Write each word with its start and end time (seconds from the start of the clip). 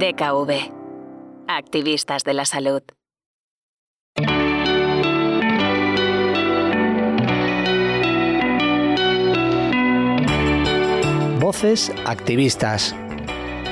DKV. 0.00 0.72
Activistas 1.46 2.24
de 2.24 2.32
la 2.32 2.46
salud. 2.46 2.80
Voces 11.38 11.92
activistas. 12.06 12.96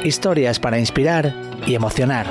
Historias 0.05 0.61
para 0.61 0.79
inspirar 0.79 1.35
y 1.67 1.75
emocionar. 1.75 2.27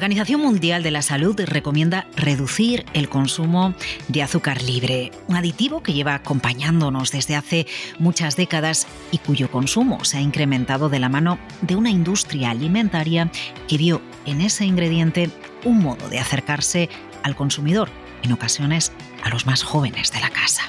Organización 0.00 0.40
Mundial 0.40 0.82
de 0.82 0.90
la 0.90 1.02
Salud 1.02 1.38
recomienda 1.44 2.06
reducir 2.16 2.86
el 2.94 3.10
consumo 3.10 3.74
de 4.08 4.22
azúcar 4.22 4.62
libre, 4.62 5.10
un 5.28 5.36
aditivo 5.36 5.82
que 5.82 5.92
lleva 5.92 6.14
acompañándonos 6.14 7.12
desde 7.12 7.36
hace 7.36 7.66
muchas 7.98 8.34
décadas 8.34 8.86
y 9.12 9.18
cuyo 9.18 9.50
consumo 9.50 10.02
se 10.06 10.16
ha 10.16 10.22
incrementado 10.22 10.88
de 10.88 11.00
la 11.00 11.10
mano 11.10 11.38
de 11.60 11.76
una 11.76 11.90
industria 11.90 12.48
alimentaria 12.48 13.30
que 13.68 13.76
vio 13.76 14.00
en 14.24 14.40
ese 14.40 14.64
ingrediente 14.64 15.28
un 15.66 15.80
modo 15.80 16.08
de 16.08 16.18
acercarse 16.18 16.88
al 17.22 17.36
consumidor, 17.36 17.90
en 18.22 18.32
ocasiones 18.32 18.92
a 19.22 19.28
los 19.28 19.44
más 19.44 19.62
jóvenes 19.62 20.12
de 20.12 20.20
la 20.20 20.30
casa. 20.30 20.62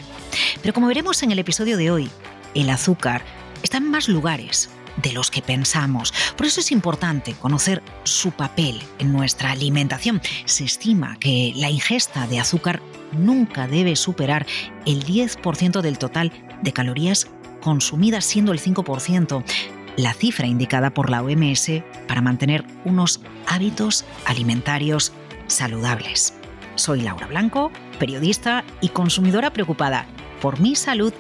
Pero 0.61 0.73
como 0.73 0.87
veremos 0.87 1.23
en 1.23 1.31
el 1.31 1.39
episodio 1.39 1.77
de 1.77 1.89
hoy, 1.89 2.09
el 2.53 2.69
azúcar 2.69 3.23
está 3.63 3.77
en 3.77 3.89
más 3.89 4.09
lugares 4.09 4.69
de 4.97 5.13
los 5.13 5.31
que 5.31 5.41
pensamos. 5.41 6.13
Por 6.35 6.45
eso 6.45 6.59
es 6.59 6.71
importante 6.71 7.33
conocer 7.33 7.81
su 8.03 8.31
papel 8.31 8.81
en 8.99 9.13
nuestra 9.13 9.51
alimentación. 9.51 10.21
Se 10.45 10.63
estima 10.63 11.17
que 11.19 11.53
la 11.55 11.69
ingesta 11.69 12.27
de 12.27 12.39
azúcar 12.39 12.81
nunca 13.11 13.67
debe 13.67 13.95
superar 13.95 14.45
el 14.85 15.05
10% 15.05 15.81
del 15.81 15.97
total 15.97 16.31
de 16.61 16.73
calorías 16.73 17.27
consumidas, 17.61 18.25
siendo 18.25 18.51
el 18.51 18.59
5% 18.59 19.43
la 19.97 20.13
cifra 20.13 20.47
indicada 20.47 20.93
por 20.93 21.09
la 21.09 21.21
OMS 21.21 21.69
para 22.07 22.21
mantener 22.21 22.65
unos 22.85 23.21
hábitos 23.47 24.05
alimentarios 24.25 25.11
saludables. 25.47 26.33
Soy 26.75 27.01
Laura 27.01 27.27
Blanco, 27.27 27.71
periodista 27.99 28.63
y 28.79 28.89
consumidora 28.89 29.51
preocupada 29.51 30.07
por 30.41 30.59
mi 30.59 30.75
salud 30.75 31.13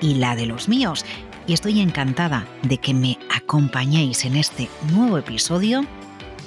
y 0.00 0.14
la 0.14 0.36
de 0.36 0.46
los 0.46 0.68
míos. 0.68 1.04
Y 1.46 1.52
estoy 1.52 1.80
encantada 1.80 2.48
de 2.62 2.78
que 2.78 2.94
me 2.94 3.18
acompañéis 3.30 4.24
en 4.24 4.36
este 4.36 4.70
nuevo 4.90 5.18
episodio 5.18 5.84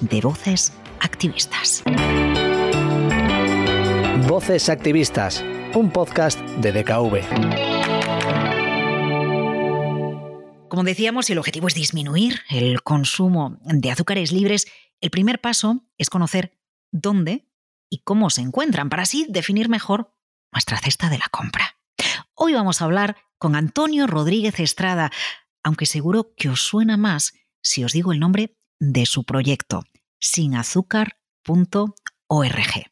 de 0.02 0.22
Voces 0.22 0.74
Activistas. 1.00 1.84
Voces 4.28 4.70
Activistas, 4.70 5.46
un 5.76 5.92
podcast 5.92 6.40
de 6.40 6.72
DKV. 6.72 7.22
Como 10.68 10.84
decíamos, 10.84 11.28
si 11.28 11.34
el 11.34 11.40
objetivo 11.40 11.68
es 11.68 11.76
disminuir 11.76 12.42
el 12.50 12.82
consumo 12.82 13.60
de 13.62 13.92
azúcares 13.92 14.32
libres, 14.32 14.66
el 15.00 15.12
primer 15.12 15.40
paso 15.42 15.86
es 16.00 16.10
conocer 16.10 16.58
dónde 16.92 17.48
y 17.88 18.00
cómo 18.00 18.32
se 18.32 18.42
encuentran 18.42 18.90
para 18.90 19.04
así 19.04 19.28
definir 19.30 19.70
mejor 19.70 20.12
nuestra 20.52 20.80
cesta 20.80 21.08
de 21.10 21.20
la 21.20 21.28
compra. 21.30 21.78
Hoy 22.34 22.54
vamos 22.54 22.82
a 22.82 22.86
hablar 22.86 23.16
con 23.38 23.56
Antonio 23.56 24.08
Rodríguez 24.08 24.60
Estrada, 24.60 25.12
aunque 25.64 25.86
seguro 25.86 26.34
que 26.36 26.50
os 26.50 26.62
suena 26.62 26.98
más 26.98 27.34
si 27.62 27.84
os 27.84 27.94
digo 27.94 28.12
el 28.12 28.20
nombre 28.20 28.58
de 28.80 29.06
su 29.06 29.24
proyecto, 29.24 29.84
sinazúcar.org. 30.20 32.86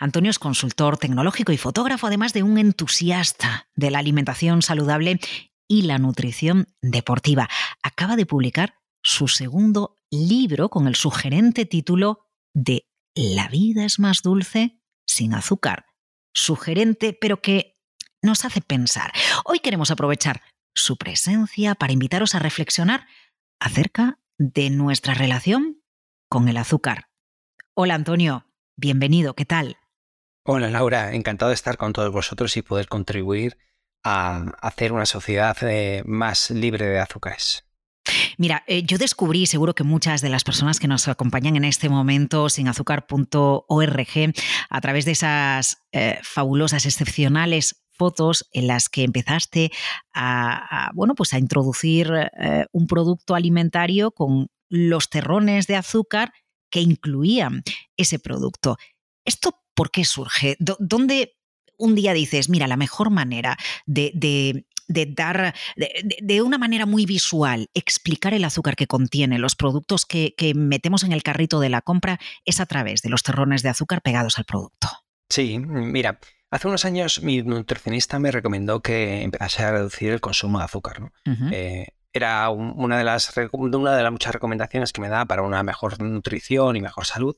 Antonio 0.00 0.30
es 0.30 0.38
consultor 0.38 0.98
tecnológico 0.98 1.52
y 1.52 1.56
fotógrafo, 1.56 2.06
además 2.06 2.32
de 2.32 2.42
un 2.42 2.58
entusiasta 2.58 3.68
de 3.74 3.90
la 3.90 3.98
alimentación 3.98 4.62
saludable 4.62 5.20
y 5.68 5.82
la 5.82 5.98
nutrición 5.98 6.68
deportiva. 6.82 7.48
Acaba 7.82 8.16
de 8.16 8.26
publicar 8.26 8.74
su 9.02 9.28
segundo 9.28 9.98
libro 10.10 10.68
con 10.68 10.86
el 10.86 10.94
sugerente 10.94 11.66
título 11.66 12.26
de 12.54 12.86
La 13.14 13.48
vida 13.48 13.84
es 13.84 13.98
más 13.98 14.22
dulce 14.22 14.80
sin 15.06 15.34
azúcar. 15.34 15.86
Sugerente, 16.32 17.16
pero 17.18 17.40
que 17.40 17.73
nos 18.24 18.44
hace 18.44 18.60
pensar. 18.60 19.12
Hoy 19.44 19.60
queremos 19.60 19.90
aprovechar 19.90 20.40
su 20.74 20.96
presencia 20.96 21.74
para 21.74 21.92
invitaros 21.92 22.34
a 22.34 22.40
reflexionar 22.40 23.06
acerca 23.60 24.18
de 24.38 24.70
nuestra 24.70 25.14
relación 25.14 25.82
con 26.28 26.48
el 26.48 26.56
azúcar. 26.56 27.10
Hola 27.74 27.94
Antonio, 27.94 28.46
bienvenido, 28.76 29.34
¿qué 29.34 29.44
tal? 29.44 29.76
Hola 30.44 30.70
Laura, 30.70 31.14
encantado 31.14 31.50
de 31.50 31.54
estar 31.54 31.76
con 31.76 31.92
todos 31.92 32.12
vosotros 32.12 32.56
y 32.56 32.62
poder 32.62 32.88
contribuir 32.88 33.58
a 34.02 34.52
hacer 34.60 34.92
una 34.92 35.06
sociedad 35.06 35.56
eh, 35.62 36.02
más 36.04 36.50
libre 36.50 36.86
de 36.86 37.00
azúcares. 37.00 37.64
Mira, 38.36 38.64
eh, 38.66 38.82
yo 38.82 38.98
descubrí, 38.98 39.46
seguro 39.46 39.74
que 39.74 39.84
muchas 39.84 40.20
de 40.20 40.28
las 40.28 40.44
personas 40.44 40.78
que 40.78 40.88
nos 40.88 41.08
acompañan 41.08 41.56
en 41.56 41.64
este 41.64 41.88
momento, 41.88 42.50
sinazúcar.org, 42.50 44.34
a 44.68 44.80
través 44.80 45.04
de 45.04 45.12
esas 45.12 45.78
eh, 45.92 46.18
fabulosas, 46.22 46.84
excepcionales 46.84 47.83
fotos 47.96 48.48
en 48.52 48.66
las 48.66 48.88
que 48.88 49.02
empezaste 49.02 49.70
a, 50.12 50.90
bueno, 50.94 51.14
pues 51.14 51.32
a 51.34 51.38
introducir 51.38 52.10
eh, 52.12 52.66
un 52.72 52.86
producto 52.86 53.34
alimentario 53.34 54.10
con 54.10 54.48
los 54.68 55.08
terrones 55.08 55.66
de 55.66 55.76
azúcar 55.76 56.32
que 56.70 56.80
incluían 56.80 57.62
ese 57.96 58.18
producto. 58.18 58.76
¿Esto 59.24 59.62
por 59.74 59.90
qué 59.90 60.04
surge? 60.04 60.56
¿Dónde 60.58 61.36
un 61.78 61.94
día 61.94 62.12
dices, 62.12 62.48
mira, 62.48 62.66
la 62.66 62.76
mejor 62.76 63.10
manera 63.10 63.56
de, 63.86 64.64
dar 64.88 65.54
de, 65.76 66.42
una 66.42 66.58
manera 66.58 66.86
muy 66.86 67.06
visual, 67.06 67.68
explicar 67.74 68.34
el 68.34 68.44
azúcar 68.44 68.76
que 68.76 68.86
contiene 68.86 69.38
los 69.38 69.56
productos 69.56 70.06
que, 70.06 70.34
que, 70.36 70.54
metemos 70.54 71.02
en 71.04 71.12
el 71.12 71.22
carrito 71.22 71.60
de 71.60 71.70
la 71.70 71.80
compra 71.80 72.20
es 72.44 72.60
a 72.60 72.66
través 72.66 73.02
de 73.02 73.10
los 73.10 73.22
terrones 73.22 73.62
de 73.62 73.70
azúcar 73.70 74.02
pegados 74.02 74.38
al 74.38 74.44
producto. 74.44 74.88
Sí, 75.28 75.58
mira, 75.58 76.20
Hace 76.50 76.68
unos 76.68 76.84
años 76.84 77.22
mi 77.22 77.42
nutricionista 77.42 78.18
me 78.18 78.30
recomendó 78.30 78.80
que 78.80 79.22
empezase 79.22 79.62
a 79.64 79.72
reducir 79.72 80.12
el 80.12 80.20
consumo 80.20 80.58
de 80.58 80.64
azúcar. 80.64 81.00
¿no? 81.00 81.12
Eh, 81.50 81.88
era 82.12 82.48
una, 82.50 82.96
de 82.96 83.04
las, 83.04 83.32
una 83.52 83.96
de 83.96 84.02
las 84.02 84.12
muchas 84.12 84.32
recomendaciones 84.32 84.92
que 84.92 85.00
me 85.00 85.08
da 85.08 85.26
para 85.26 85.42
una 85.42 85.62
mejor 85.64 86.00
nutrición 86.00 86.76
y 86.76 86.80
mejor 86.80 87.06
salud. 87.06 87.36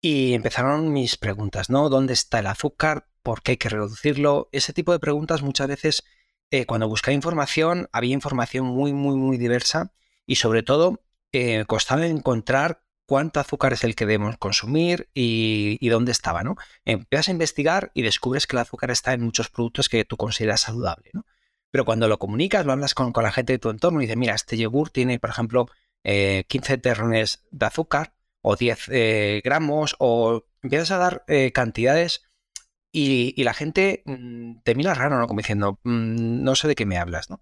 Y 0.00 0.34
empezaron 0.34 0.92
mis 0.92 1.16
preguntas, 1.16 1.68
¿no? 1.68 1.88
¿Dónde 1.88 2.12
está 2.12 2.38
el 2.38 2.46
azúcar? 2.46 3.08
¿Por 3.22 3.42
qué 3.42 3.52
hay 3.52 3.56
que 3.56 3.70
reducirlo? 3.70 4.50
Ese 4.52 4.72
tipo 4.72 4.92
de 4.92 5.00
preguntas 5.00 5.42
muchas 5.42 5.66
veces, 5.66 6.04
eh, 6.50 6.64
cuando 6.64 6.88
buscaba 6.88 7.14
información, 7.14 7.88
había 7.90 8.12
información 8.12 8.66
muy, 8.66 8.92
muy, 8.92 9.16
muy 9.16 9.36
diversa 9.36 9.92
y 10.26 10.36
sobre 10.36 10.62
todo 10.62 11.02
eh, 11.32 11.64
costaba 11.66 12.06
encontrar 12.06 12.83
cuánto 13.06 13.40
azúcar 13.40 13.72
es 13.72 13.84
el 13.84 13.94
que 13.94 14.06
debemos 14.06 14.38
consumir 14.38 15.08
y, 15.14 15.88
dónde 15.88 16.12
estaba, 16.12 16.42
¿no? 16.42 16.56
Empiezas 16.84 17.28
a 17.28 17.32
investigar 17.32 17.90
y 17.94 18.02
descubres 18.02 18.46
que 18.46 18.56
el 18.56 18.60
azúcar 18.60 18.90
está 18.90 19.12
en 19.12 19.22
muchos 19.22 19.48
productos 19.50 19.88
que 19.88 20.04
tú 20.04 20.16
consideras 20.16 20.62
saludable, 20.62 21.10
¿no? 21.12 21.26
Pero 21.70 21.84
cuando 21.84 22.08
lo 22.08 22.18
comunicas, 22.18 22.64
lo 22.64 22.72
hablas 22.72 22.94
con, 22.94 23.12
la 23.14 23.32
gente 23.32 23.54
de 23.54 23.58
tu 23.58 23.70
entorno 23.70 24.00
y 24.00 24.04
dices, 24.04 24.16
mira, 24.16 24.34
este 24.34 24.56
yogur 24.56 24.90
tiene, 24.90 25.18
por 25.18 25.30
ejemplo, 25.30 25.66
15 26.02 26.04
eh, 26.04 26.78
terrones 26.78 27.44
de 27.50 27.66
azúcar 27.66 28.14
o 28.42 28.56
10 28.56 28.88
eh, 28.92 29.40
gramos 29.44 29.96
o 29.98 30.44
empiezas 30.62 30.90
a 30.92 30.98
dar 30.98 31.24
eh, 31.26 31.50
cantidades 31.52 32.22
y, 32.92 33.42
la 33.42 33.54
gente 33.54 34.02
mm, 34.06 34.60
te 34.62 34.74
mira 34.76 34.94
raro, 34.94 35.18
¿no? 35.18 35.26
Como 35.26 35.40
diciendo, 35.40 35.80
mm, 35.82 36.44
no 36.44 36.54
sé 36.54 36.68
de 36.68 36.76
qué 36.76 36.86
me 36.86 36.98
hablas, 36.98 37.30
¿no? 37.30 37.40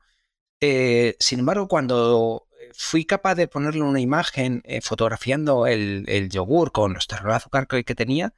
sin 1.18 1.40
embargo, 1.40 1.66
cuando 1.66 2.46
fui 2.76 3.04
capaz 3.04 3.34
de 3.34 3.48
ponerle 3.48 3.82
una 3.82 4.00
imagen 4.00 4.62
eh, 4.64 4.80
fotografiando 4.80 5.66
el, 5.66 6.28
yogur 6.30 6.72
con 6.72 6.94
los 6.94 7.06
terrones 7.06 7.32
de 7.32 7.36
azúcar 7.36 7.66
que, 7.66 7.94
tenía, 7.94 8.34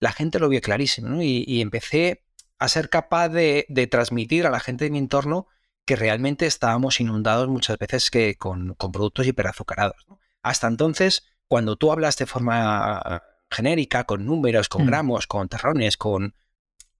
la 0.00 0.12
gente 0.12 0.38
lo 0.38 0.48
vio 0.48 0.60
clarísimo, 0.60 1.22
y, 1.22 1.60
empecé 1.60 2.24
a 2.58 2.68
ser 2.68 2.88
capaz 2.88 3.28
de, 3.28 3.88
transmitir 3.90 4.46
a 4.46 4.50
la 4.50 4.60
gente 4.60 4.84
de 4.84 4.90
mi 4.90 4.98
entorno 4.98 5.46
que 5.84 5.96
realmente 5.96 6.46
estábamos 6.46 7.00
inundados 7.00 7.48
muchas 7.48 7.78
veces 7.78 8.10
que 8.10 8.36
con, 8.36 8.74
productos 8.74 9.26
hiperazucarados. 9.26 10.06
Hasta 10.42 10.66
entonces, 10.66 11.24
cuando 11.48 11.76
tú 11.76 11.92
hablas 11.92 12.16
de 12.16 12.26
forma 12.26 13.22
genérica, 13.50 14.04
con 14.04 14.26
números, 14.26 14.68
con 14.68 14.84
mm. 14.84 14.86
gramos, 14.86 15.26
con 15.26 15.48
terrones, 15.48 15.96
con... 15.96 16.34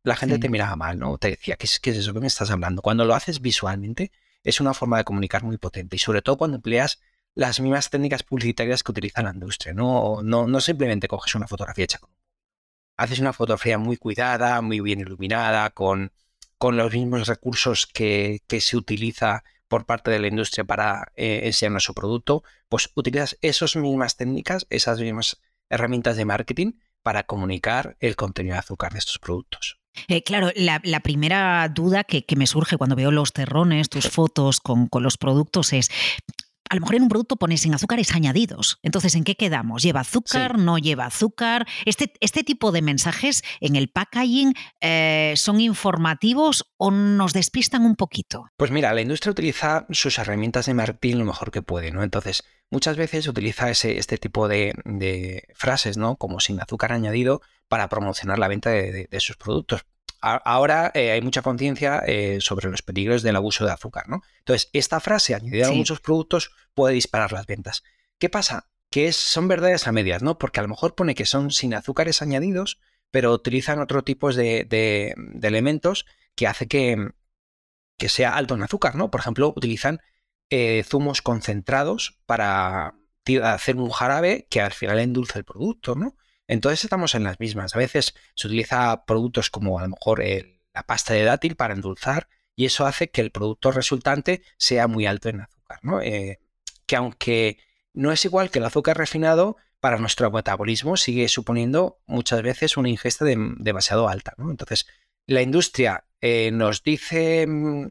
La 0.02 0.14
gente 0.14 0.38
te 0.38 0.48
miraba 0.48 0.76
mal, 0.76 1.00
¿no? 1.00 1.18
Te 1.18 1.30
decía, 1.30 1.56
¿qué 1.56 1.66
es, 1.66 1.80
¿qué 1.80 1.90
es 1.90 1.96
eso 1.96 2.14
que 2.14 2.20
me 2.20 2.28
estás 2.28 2.52
hablando? 2.52 2.80
Cuando 2.80 3.04
lo 3.04 3.12
haces 3.16 3.40
visualmente, 3.40 4.12
es 4.42 4.60
una 4.60 4.74
forma 4.74 4.98
de 4.98 5.04
comunicar 5.04 5.42
muy 5.44 5.58
potente 5.58 5.96
y 5.96 5.98
sobre 5.98 6.22
todo 6.22 6.36
cuando 6.36 6.56
empleas 6.56 7.00
las 7.34 7.60
mismas 7.60 7.90
técnicas 7.90 8.22
publicitarias 8.22 8.82
que 8.82 8.92
utiliza 8.92 9.22
la 9.22 9.32
industria. 9.32 9.74
No, 9.74 10.22
no, 10.22 10.46
no 10.46 10.60
simplemente 10.60 11.08
coges 11.08 11.34
una 11.34 11.46
fotografía 11.46 11.84
hecha 11.84 11.98
con 11.98 12.10
Haces 12.98 13.18
una 13.18 13.34
fotografía 13.34 13.76
muy 13.76 13.98
cuidada, 13.98 14.62
muy 14.62 14.80
bien 14.80 15.00
iluminada, 15.00 15.68
con, 15.70 16.12
con 16.56 16.78
los 16.78 16.92
mismos 16.92 17.28
recursos 17.28 17.86
que, 17.86 18.40
se 18.48 18.76
utiliza 18.76 19.44
por 19.68 19.84
parte 19.84 20.10
de 20.10 20.18
la 20.18 20.28
industria 20.28 20.64
para 20.64 21.12
eh, 21.14 21.42
enseñar 21.44 21.82
su 21.82 21.92
producto, 21.92 22.42
pues 22.68 22.90
utilizas 22.94 23.36
esas 23.42 23.76
mismas 23.76 24.16
técnicas, 24.16 24.66
esas 24.70 24.98
mismas 24.98 25.42
herramientas 25.68 26.16
de 26.16 26.24
marketing 26.24 26.72
para 27.02 27.24
comunicar 27.24 27.96
el 28.00 28.16
contenido 28.16 28.54
de 28.54 28.60
azúcar 28.60 28.92
de 28.92 28.98
estos 29.00 29.18
productos. 29.18 29.78
Eh, 30.08 30.22
claro, 30.22 30.50
la, 30.54 31.00
primera 31.00 31.68
duda 31.68 32.04
que, 32.04 32.24
me 32.36 32.46
surge 32.46 32.76
cuando 32.76 32.96
veo 32.96 33.10
los 33.10 33.32
terrones, 33.32 33.88
tus 33.88 34.08
fotos 34.08 34.60
con, 34.60 34.88
los 35.00 35.16
productos 35.16 35.72
es, 35.72 35.90
a 36.68 36.74
lo 36.74 36.80
mejor 36.80 36.96
en 36.96 37.02
un 37.02 37.08
producto 37.08 37.36
pone 37.36 37.56
sin 37.56 37.74
azúcares 37.74 38.12
añadidos. 38.12 38.78
Entonces, 38.82 39.14
¿en 39.14 39.24
qué 39.24 39.36
quedamos? 39.36 39.82
¿Lleva 39.82 40.00
azúcar? 40.00 40.58
¿No 40.58 40.78
lleva 40.78 41.06
azúcar? 41.06 41.66
Este, 41.84 42.12
este 42.20 42.44
tipo 42.44 42.72
de 42.72 42.82
mensajes 42.82 43.42
en 43.60 43.76
el 43.76 43.88
packaging 43.88 44.54
eh, 44.80 45.34
son 45.36 45.60
informativos 45.60 46.66
o 46.76 46.90
nos 46.90 47.32
despistan 47.32 47.84
un 47.84 47.96
poquito. 47.96 48.46
Pues 48.56 48.70
mira, 48.70 48.92
la 48.92 49.00
industria 49.00 49.32
utiliza 49.32 49.86
sus 49.90 50.18
herramientas 50.18 50.66
de 50.66 50.74
marketing 50.74 51.16
lo 51.16 51.24
mejor 51.24 51.50
que 51.50 51.62
puede, 51.62 51.90
¿no? 51.92 52.02
Entonces, 52.02 52.42
muchas 52.70 52.96
veces 52.96 53.28
utiliza 53.28 53.70
ese, 53.70 53.98
este 53.98 54.18
tipo 54.18 54.48
de, 54.48 55.44
frases, 55.54 55.96
¿no? 55.96 56.16
Como 56.16 56.40
sin 56.40 56.60
azúcar 56.60 56.92
añadido 56.92 57.40
para 57.68 57.88
promocionar 57.88 58.38
la 58.38 58.48
venta 58.48 58.70
de, 58.70 59.08
sus 59.20 59.36
productos. 59.36 59.84
ahora 60.20 60.90
eh, 60.94 61.10
hay 61.10 61.20
mucha 61.20 61.42
conciencia 61.42 62.02
eh, 62.06 62.38
sobre 62.40 62.70
los 62.70 62.82
peligros 62.82 63.22
del 63.22 63.36
abuso 63.36 63.64
de 63.64 63.72
azúcar, 63.72 64.08
¿no? 64.08 64.22
Entonces, 64.38 64.70
esta 64.72 65.00
frase 65.00 65.34
añadida 65.34 65.68
a 65.68 65.72
muchos 65.72 66.00
productos 66.00 66.50
puede 66.74 66.94
disparar 66.94 67.32
las 67.32 67.46
ventas. 67.46 67.82
¿Qué 68.18 68.28
pasa? 68.28 68.68
Que 68.90 69.12
son 69.12 69.48
verdades 69.48 69.86
a 69.86 69.92
medias, 69.92 70.22
¿no? 70.22 70.38
Porque 70.38 70.60
a 70.60 70.62
lo 70.62 70.68
mejor 70.68 70.94
pone 70.94 71.14
que 71.14 71.26
son 71.26 71.50
sin 71.50 71.74
azúcares 71.74 72.22
añadidos, 72.22 72.78
pero 73.10 73.32
utilizan 73.32 73.80
otro 73.80 74.02
tipo 74.04 74.32
de, 74.32 75.14
elementos 75.42 76.06
que 76.34 76.46
hace 76.46 76.68
que, 76.68 77.10
que 77.98 78.08
sea 78.08 78.36
alto 78.36 78.54
en 78.54 78.62
azúcar, 78.62 78.94
¿no? 78.94 79.10
Por 79.10 79.20
ejemplo, 79.20 79.52
utilizan 79.54 80.00
eh, 80.50 80.84
zumos 80.84 81.22
concentrados 81.22 82.20
para 82.26 82.94
hacer 83.42 83.76
un 83.76 83.90
jarabe 83.90 84.46
que 84.48 84.60
al 84.60 84.72
final 84.72 85.00
endulce 85.00 85.38
el 85.38 85.44
producto, 85.44 85.96
¿no? 85.96 86.16
Entonces 86.48 86.84
estamos 86.84 87.14
en 87.14 87.24
las 87.24 87.40
mismas. 87.40 87.74
A 87.74 87.78
veces 87.78 88.14
se 88.34 88.46
utiliza 88.46 89.04
productos 89.04 89.50
como 89.50 89.78
a 89.78 89.82
lo 89.82 89.88
mejor 89.88 90.22
la 90.74 90.82
pasta 90.84 91.14
de 91.14 91.24
dátil 91.24 91.56
para 91.56 91.74
endulzar 91.74 92.28
y 92.54 92.64
eso 92.66 92.86
hace 92.86 93.10
que 93.10 93.20
el 93.20 93.30
producto 93.30 93.70
resultante 93.72 94.42
sea 94.56 94.86
muy 94.86 95.06
alto 95.06 95.28
en 95.28 95.42
azúcar, 95.42 95.80
¿no? 95.82 96.00
Eh, 96.00 96.40
que 96.86 96.96
aunque 96.96 97.58
no 97.92 98.12
es 98.12 98.24
igual 98.24 98.50
que 98.50 98.58
el 98.58 98.64
azúcar 98.64 98.96
refinado, 98.96 99.56
para 99.80 99.98
nuestro 99.98 100.30
metabolismo 100.30 100.96
sigue 100.96 101.28
suponiendo 101.28 102.00
muchas 102.06 102.42
veces 102.42 102.76
una 102.76 102.88
ingesta 102.88 103.24
demasiado 103.24 104.08
alta, 104.08 104.34
¿no? 104.36 104.50
Entonces, 104.50 104.86
la 105.26 105.42
industria 105.42 106.04
eh, 106.20 106.50
nos 106.50 106.82
dice 106.82 107.46
mm, 107.46 107.88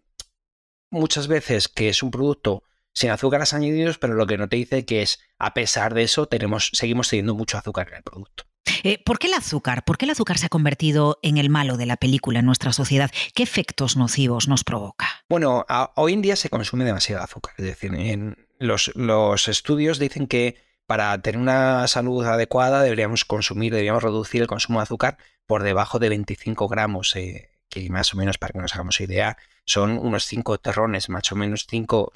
muchas 0.89 1.27
veces 1.27 1.67
que 1.67 1.89
es 1.89 2.03
un 2.03 2.11
producto 2.11 2.63
sin 2.95 3.11
azúcares 3.11 3.53
añadidos, 3.53 3.97
pero 3.99 4.15
lo 4.15 4.25
que 4.25 4.37
no 4.37 4.49
te 4.49 4.55
dice 4.55 4.85
que 4.85 5.01
es, 5.01 5.19
a 5.37 5.53
pesar 5.53 5.93
de 5.93 6.03
eso, 6.03 6.27
tenemos, 6.27 6.71
seguimos 6.73 7.09
teniendo 7.09 7.35
mucho 7.35 7.57
azúcar 7.57 7.89
en 7.89 7.97
el 7.97 8.03
producto. 8.03 8.45
Eh, 8.83 9.01
¿Por 9.03 9.19
qué 9.19 9.27
el 9.27 9.33
azúcar? 9.33 9.83
¿Por 9.83 9.97
qué 9.97 10.05
el 10.05 10.11
azúcar 10.11 10.37
se 10.37 10.47
ha 10.47 10.49
convertido 10.49 11.19
en 11.21 11.37
el 11.37 11.49
malo 11.49 11.77
de 11.77 11.85
la 11.85 11.97
película 11.97 12.39
en 12.39 12.45
nuestra 12.45 12.73
sociedad? 12.73 13.11
¿Qué 13.35 13.43
efectos 13.43 13.95
nocivos 13.97 14.47
nos 14.47 14.63
provoca? 14.63 15.07
Bueno, 15.29 15.65
hoy 15.95 16.13
en 16.13 16.21
día 16.21 16.35
se 16.35 16.49
consume 16.49 16.85
demasiado 16.85 17.23
azúcar. 17.23 17.53
Es 17.57 17.65
decir, 17.65 17.93
en 17.93 18.47
los, 18.57 18.91
los 18.95 19.47
estudios 19.47 19.99
dicen 19.99 20.27
que 20.27 20.57
para 20.87 21.19
tener 21.21 21.39
una 21.39 21.87
salud 21.87 22.25
adecuada 22.25 22.81
deberíamos 22.81 23.25
consumir, 23.25 23.71
deberíamos 23.71 24.03
reducir 24.03 24.41
el 24.41 24.47
consumo 24.47 24.79
de 24.79 24.83
azúcar 24.83 25.17
por 25.45 25.63
debajo 25.63 25.99
de 25.99 26.09
25 26.09 26.67
gramos, 26.67 27.15
eh, 27.15 27.49
que 27.69 27.89
más 27.89 28.13
o 28.13 28.17
menos 28.17 28.37
para 28.37 28.53
que 28.53 28.59
nos 28.59 28.73
hagamos 28.73 28.99
idea, 29.01 29.37
son 29.65 29.97
unos 29.97 30.25
5 30.25 30.59
terrones, 30.59 31.09
más 31.09 31.31
o 31.31 31.35
menos 31.35 31.67
5, 31.69 32.11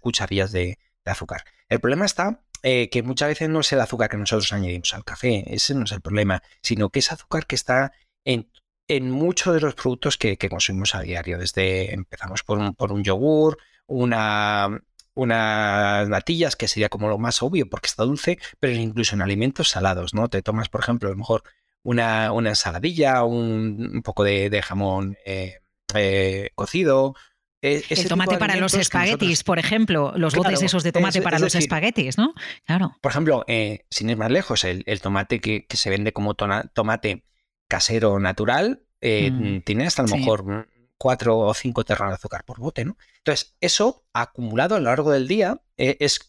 cucharillas 0.00 0.52
de, 0.52 0.78
azúcar. 1.04 1.44
El 1.68 1.80
problema 1.80 2.06
está 2.06 2.40
eh, 2.62 2.88
que 2.88 3.02
muchas 3.02 3.28
veces 3.28 3.50
no 3.50 3.60
es 3.60 3.70
el 3.72 3.80
azúcar 3.80 4.08
que 4.08 4.16
nosotros 4.16 4.52
añadimos 4.54 4.94
al 4.94 5.04
café, 5.04 5.44
ese 5.54 5.74
no 5.74 5.84
es 5.84 5.92
el 5.92 6.00
problema, 6.00 6.42
sino 6.62 6.88
que 6.88 7.00
es 7.00 7.12
azúcar 7.12 7.46
que 7.46 7.56
está 7.56 7.92
en, 8.24 8.48
en 8.88 9.10
muchos 9.10 9.54
de 9.54 9.60
los 9.60 9.74
productos 9.74 10.16
que, 10.16 10.38
consumimos 10.48 10.94
a 10.94 11.02
diario. 11.02 11.38
Desde 11.38 11.92
empezamos 11.92 12.42
por 12.42 12.58
un, 12.58 12.74
por 12.74 12.90
un 12.92 13.04
yogur, 13.04 13.58
una, 13.86 14.80
unas 15.14 16.08
natillas, 16.08 16.56
que 16.56 16.68
sería 16.68 16.88
como 16.88 17.08
lo 17.08 17.18
más 17.18 17.42
obvio 17.42 17.68
porque 17.68 17.86
está 17.86 18.04
dulce, 18.04 18.38
pero 18.60 18.72
incluso 18.74 19.14
en 19.14 19.22
alimentos 19.22 19.68
salados, 19.68 20.14
¿no? 20.14 20.28
Te 20.28 20.42
tomas, 20.42 20.68
por 20.68 20.80
ejemplo, 20.80 21.08
a 21.08 21.12
lo 21.12 21.18
mejor 21.18 21.42
una, 21.82 22.32
una 22.32 22.50
ensaladilla, 22.50 23.24
un, 23.24 24.02
poco 24.02 24.24
de, 24.24 24.62
jamón 24.62 25.16
eh, 25.24 25.60
eh, 25.94 26.50
cocido. 26.54 27.14
E, 27.62 27.82
el 27.88 28.08
tomate 28.08 28.36
para 28.36 28.56
los 28.56 28.74
espaguetis, 28.74 29.42
por 29.42 29.58
ejemplo, 29.58 30.12
los 30.16 30.34
botes 30.34 30.62
esos 30.62 30.82
de 30.82 30.92
tomate 30.92 31.22
para 31.22 31.38
los 31.38 31.54
espaguetis, 31.54 32.18
¿no? 32.18 32.34
Claro. 32.64 32.96
Por 33.00 33.10
ejemplo, 33.12 33.44
eh, 33.48 33.86
sin 33.90 34.10
ir 34.10 34.16
más 34.16 34.30
lejos, 34.30 34.64
el, 34.64 34.84
tomate 35.00 35.40
que, 35.40 35.66
se 35.70 35.90
vende 35.90 36.12
como 36.12 36.34
tomate 36.34 37.24
casero 37.68 38.18
natural 38.20 38.84
mm, 39.00 39.60
tiene 39.60 39.86
hasta 39.86 40.02
a 40.02 40.06
lo 40.06 40.16
mejor 40.16 40.66
4 40.98 41.38
o 41.38 41.54
5 41.54 41.84
terranos 41.84 42.12
de 42.12 42.14
azúcar 42.14 42.44
por 42.44 42.60
bote, 42.60 42.84
¿no? 42.84 42.96
Entonces, 43.18 43.56
eso 43.60 44.06
acumulado 44.12 44.76
a 44.76 44.78
lo 44.78 44.86
largo 44.86 45.10
del 45.10 45.28
día 45.28 45.60
eh, 45.76 45.96
es, 46.00 46.20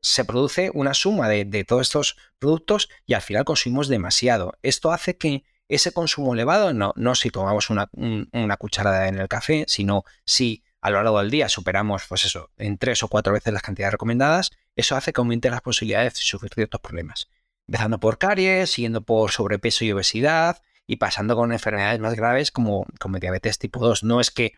se 0.00 0.24
produce 0.24 0.70
una 0.72 0.94
suma 0.94 1.28
de, 1.28 1.64
todos 1.64 1.82
estos 1.82 2.16
productos 2.38 2.88
y 3.06 3.14
al 3.14 3.22
final 3.22 3.44
consumimos 3.44 3.88
demasiado. 3.88 4.54
Esto 4.62 4.92
hace 4.92 5.16
que 5.16 5.44
ese 5.68 5.92
consumo 5.92 6.34
elevado, 6.34 6.72
no, 6.72 6.92
no 6.96 7.14
si 7.14 7.30
tomamos 7.30 7.70
una, 7.70 7.88
una 7.92 8.56
cucharada 8.56 9.08
en 9.08 9.18
el 9.18 9.28
café, 9.28 9.64
sino 9.68 10.04
si 10.26 10.62
a 10.80 10.90
lo 10.90 11.02
largo 11.02 11.18
del 11.20 11.30
día 11.30 11.48
superamos, 11.48 12.04
pues 12.08 12.24
eso, 12.24 12.50
en 12.58 12.76
tres 12.76 13.02
o 13.02 13.08
cuatro 13.08 13.32
veces 13.32 13.52
las 13.52 13.62
cantidades 13.62 13.92
recomendadas, 13.92 14.50
eso 14.76 14.96
hace 14.96 15.12
que 15.12 15.20
aumente 15.20 15.48
las 15.50 15.62
posibilidades 15.62 16.14
de 16.14 16.20
sufrir 16.20 16.52
ciertos 16.54 16.80
problemas. 16.80 17.28
Empezando 17.66 17.98
por 17.98 18.18
caries, 18.18 18.70
siguiendo 18.70 19.00
por 19.00 19.30
sobrepeso 19.30 19.86
y 19.86 19.92
obesidad, 19.92 20.60
y 20.86 20.96
pasando 20.96 21.36
con 21.36 21.52
enfermedades 21.52 22.00
más 22.00 22.14
graves 22.14 22.50
como, 22.50 22.86
como 23.00 23.18
diabetes 23.18 23.58
tipo 23.58 23.80
2. 23.80 24.04
No 24.04 24.20
es 24.20 24.30
que 24.30 24.52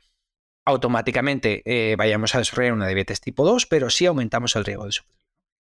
automáticamente 0.64 1.62
eh, 1.64 1.96
vayamos 1.96 2.34
a 2.34 2.38
desarrollar 2.38 2.72
una 2.72 2.86
diabetes 2.86 3.20
tipo 3.20 3.44
2, 3.44 3.66
pero 3.66 3.90
sí 3.90 4.06
aumentamos 4.06 4.56
el 4.56 4.64
riesgo 4.64 4.86
de 4.86 4.92
sufrir. 4.92 5.16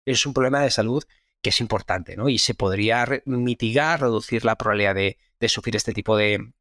Es 0.07 0.25
un 0.27 0.33
problema 0.33 0.63
de 0.63 0.71
salud 0.71 1.05
que 1.43 1.51
es 1.51 1.61
importante, 1.61 2.17
¿no? 2.17 2.31
Y 2.31 2.39
se 2.39 2.55
podría 2.55 3.07
mitigar, 3.27 4.01
reducir 4.01 4.47
la 4.47 4.57
probabilidad 4.57 4.95
de, 4.95 5.19
sufrir 5.49 5.77
este 5.77 5.93
tipo 5.93 6.17
de 6.17 6.53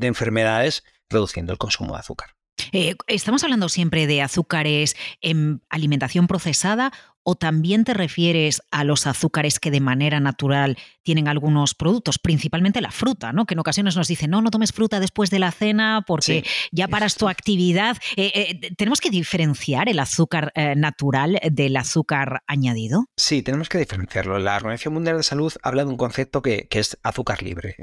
enfermedades 0.00 0.84
reduciendo 1.08 1.52
el 1.52 1.58
consumo 1.58 1.94
de 1.94 2.00
azúcar. 2.00 2.34
Eh, 2.72 2.94
¿Estamos 3.06 3.42
hablando 3.44 3.68
siempre 3.68 4.06
de 4.06 4.22
azúcares 4.22 4.96
en 5.20 5.62
alimentación 5.68 6.26
procesada 6.26 6.92
o 7.24 7.34
también 7.34 7.84
te 7.84 7.94
refieres 7.94 8.62
a 8.70 8.84
los 8.84 9.06
azúcares 9.06 9.58
que 9.58 9.70
de 9.70 9.80
manera 9.80 10.20
natural 10.20 10.78
tienen 11.02 11.28
algunos 11.28 11.74
productos, 11.74 12.18
principalmente 12.18 12.80
la 12.80 12.90
fruta, 12.90 13.32
¿no? 13.32 13.46
Que 13.46 13.54
en 13.54 13.60
ocasiones 13.60 13.96
nos 13.96 14.08
dicen, 14.08 14.30
no, 14.30 14.42
no 14.42 14.50
tomes 14.50 14.72
fruta 14.72 15.00
después 15.00 15.30
de 15.30 15.38
la 15.38 15.50
cena 15.50 16.04
porque 16.06 16.44
ya 16.70 16.88
paras 16.88 17.16
tu 17.16 17.28
actividad. 17.28 17.96
Eh, 18.16 18.32
eh, 18.34 18.74
¿Tenemos 18.76 19.00
que 19.00 19.10
diferenciar 19.10 19.88
el 19.88 19.98
azúcar 19.98 20.52
natural 20.76 21.40
del 21.50 21.76
azúcar 21.76 22.42
añadido? 22.46 23.06
Sí, 23.16 23.42
tenemos 23.42 23.68
que 23.68 23.78
diferenciarlo. 23.78 24.38
La 24.38 24.56
Organización 24.56 24.94
Mundial 24.94 25.16
de 25.16 25.22
Salud 25.22 25.52
habla 25.62 25.84
de 25.84 25.90
un 25.90 25.96
concepto 25.96 26.42
que, 26.42 26.68
que 26.68 26.78
es 26.78 26.98
azúcar 27.02 27.42
libre. 27.42 27.76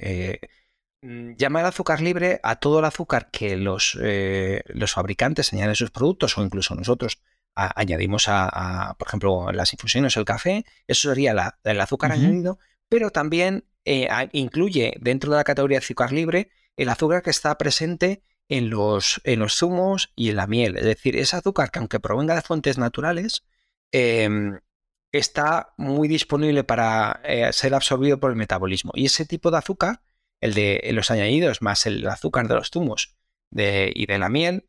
Mm, 1.04 1.34
llamar 1.36 1.66
azúcar 1.66 2.00
libre 2.00 2.40
a 2.44 2.58
todo 2.58 2.80
el 2.80 2.86
azúcar 2.86 3.32
que 3.32 3.58
los, 3.58 3.98
eh, 4.02 4.62
los 4.68 4.94
fabricantes 4.94 5.52
añaden 5.52 5.72
a 5.72 5.76
sus 5.76 5.90
productos 5.90 6.38
o 6.38 6.44
incluso 6.44 6.76
nosotros 6.76 7.20
añadimos 7.56 8.26
a, 8.28 8.96
por 8.98 9.08
ejemplo, 9.08 9.52
las 9.52 9.74
infusiones 9.74 10.16
o 10.16 10.20
el 10.20 10.26
café, 10.26 10.66
eso 10.88 11.10
sería 11.10 11.56
el 11.64 11.82
azúcar 11.82 12.12
añadido, 12.12 12.60
pero 12.90 13.12
también 13.12 13.66
eh, 13.86 14.08
incluye 14.32 14.96
dentro 15.00 15.32
de 15.32 15.38
la 15.38 15.44
categoría 15.44 15.80
de 15.80 15.86
azúcar 15.86 16.12
libre 16.12 16.52
el 16.78 16.90
azúcar 16.90 17.22
que 17.22 17.30
está 17.30 17.58
presente 17.58 18.24
en 18.48 18.70
los, 18.70 19.22
en 19.24 19.40
los 19.40 19.56
zumos 19.56 20.12
y 20.16 20.30
en 20.30 20.38
la 20.38 20.48
miel. 20.48 20.78
Es 20.78 20.86
decir, 20.86 21.16
ese 21.16 21.36
azúcar 21.36 21.72
que 21.72 21.80
aunque 21.80 22.00
provenga 22.00 22.36
de 22.36 22.42
fuentes 22.42 22.78
naturales, 22.78 23.46
em, 23.92 24.60
está 25.12 25.74
muy 25.78 26.08
disponible 26.08 26.64
para 26.64 27.22
eh, 27.24 27.52
ser 27.54 27.74
absorbido 27.76 28.20
por 28.20 28.32
el 28.32 28.38
metabolismo. 28.38 28.92
Y 28.96 29.06
ese 29.06 29.26
tipo 29.26 29.52
de 29.52 29.58
azúcar 29.58 30.02
el 30.42 30.56
de 30.56 30.90
los 30.94 31.12
añadidos 31.12 31.62
más 31.62 31.86
el 31.86 32.06
azúcar 32.08 32.48
de 32.48 32.56
los 32.56 32.72
zumos 32.72 33.16
y 33.52 34.06
de 34.06 34.18
la 34.18 34.30
miel, 34.30 34.68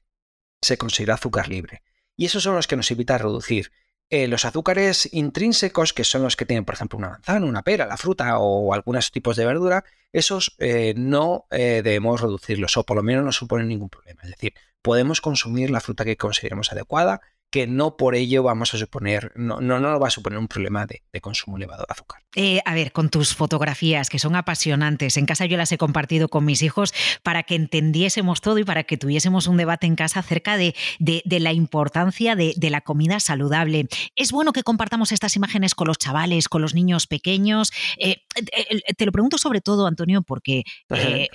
se 0.60 0.76
considera 0.76 1.14
azúcar 1.14 1.48
libre. 1.48 1.82
Y 2.16 2.26
esos 2.26 2.42
son 2.42 2.54
los 2.54 2.66
que 2.66 2.76
nos 2.76 2.90
evita 2.90 3.19
reducir. 3.19 3.73
Eh, 4.11 4.28
los 4.28 4.45
azúcares 4.45 5.09
intrínsecos, 5.14 5.95
que 5.95 6.04
son 6.04 6.23
los 6.23 6.37
que 6.37 6.45
tienen, 6.45 6.66
por 6.66 6.75
ejemplo, 6.75 6.99
una 6.99 7.09
manzana, 7.09 7.47
una 7.47 7.62
pera, 7.62 7.87
la 7.87 7.97
fruta 7.97 8.38
o 8.38 8.75
algunos 8.75 9.11
tipos 9.11 9.37
de 9.37 9.47
verdura, 9.47 9.85
esos 10.12 10.54
eh, 10.59 10.92
no 10.97 11.47
eh, 11.50 11.81
debemos 11.83 12.21
reducirlos 12.21 12.76
o 12.76 12.85
por 12.85 12.99
lo 12.99 13.02
menos 13.02 13.25
no 13.25 13.33
suponen 13.33 13.69
ningún 13.69 13.88
problema. 13.88 14.21
Es 14.25 14.31
decir, 14.31 14.52
podemos 14.83 15.23
consumir 15.23 15.71
la 15.71 15.81
fruta 15.81 16.04
que 16.04 16.19
consideremos 16.19 16.71
adecuada 16.73 17.23
que 17.52 17.66
no 17.66 17.99
por 17.99 18.14
ello 18.16 18.42
vamos 18.42 18.73
a 18.73 18.78
suponer, 18.78 19.30
no, 19.37 19.61
no, 19.61 19.78
no 19.78 20.00
va 20.00 20.09
a 20.09 20.11
suponer 20.11 20.38
un 20.38 20.49
problema 20.49 20.87
de, 20.87 21.02
consumo 21.21 21.59
elevado 21.59 21.85
de 21.87 21.92
azúcar. 21.92 22.23
Eh, 22.35 22.62
a 22.64 22.75
ver, 22.75 22.92
con 22.92 23.11
tus 23.11 23.35
fotografías, 23.35 24.09
que 24.09 24.18
son 24.18 24.35
apasionantes, 24.35 25.18
en 25.18 25.26
casa 25.26 25.44
yo 25.44 25.59
las 25.59 25.71
he 25.71 25.76
compartido 25.76 26.28
con 26.28 26.47
mis 26.47 26.62
hijos 26.62 26.94
para 27.23 27.42
que 27.42 27.54
entendiésemos 27.54 28.40
todo 28.40 28.59
y 28.59 28.64
para 28.64 28.85
que 28.85 28.97
tuviésemos 28.97 29.47
un 29.49 29.59
debate 29.59 29.87
en 29.87 29.97
casa 29.97 30.21
acerca 30.21 30.56
de, 30.56 30.75
la 30.99 31.52
importancia 31.52 32.35
de, 32.35 32.54
la 32.71 32.80
comida 32.80 33.21
saludable. 33.21 33.87
Es 34.16 34.32
bueno 34.32 34.54
que 34.54 34.62
compartamos 34.62 35.12
estas 35.12 35.37
imágenes 35.37 35.75
con 35.75 35.88
los 35.88 35.99
chavales, 35.99 36.49
con 36.49 36.62
los 36.62 36.75
niños 36.75 37.06
pequeños. 37.06 37.71
Eh, 37.99 38.23
eh, 38.35 38.94
te 38.97 39.04
lo 39.04 39.12
pregunto 39.12 39.37
sobre 39.37 39.61
todo, 39.61 39.87
Antonio, 39.87 40.23
porque... 40.23 40.64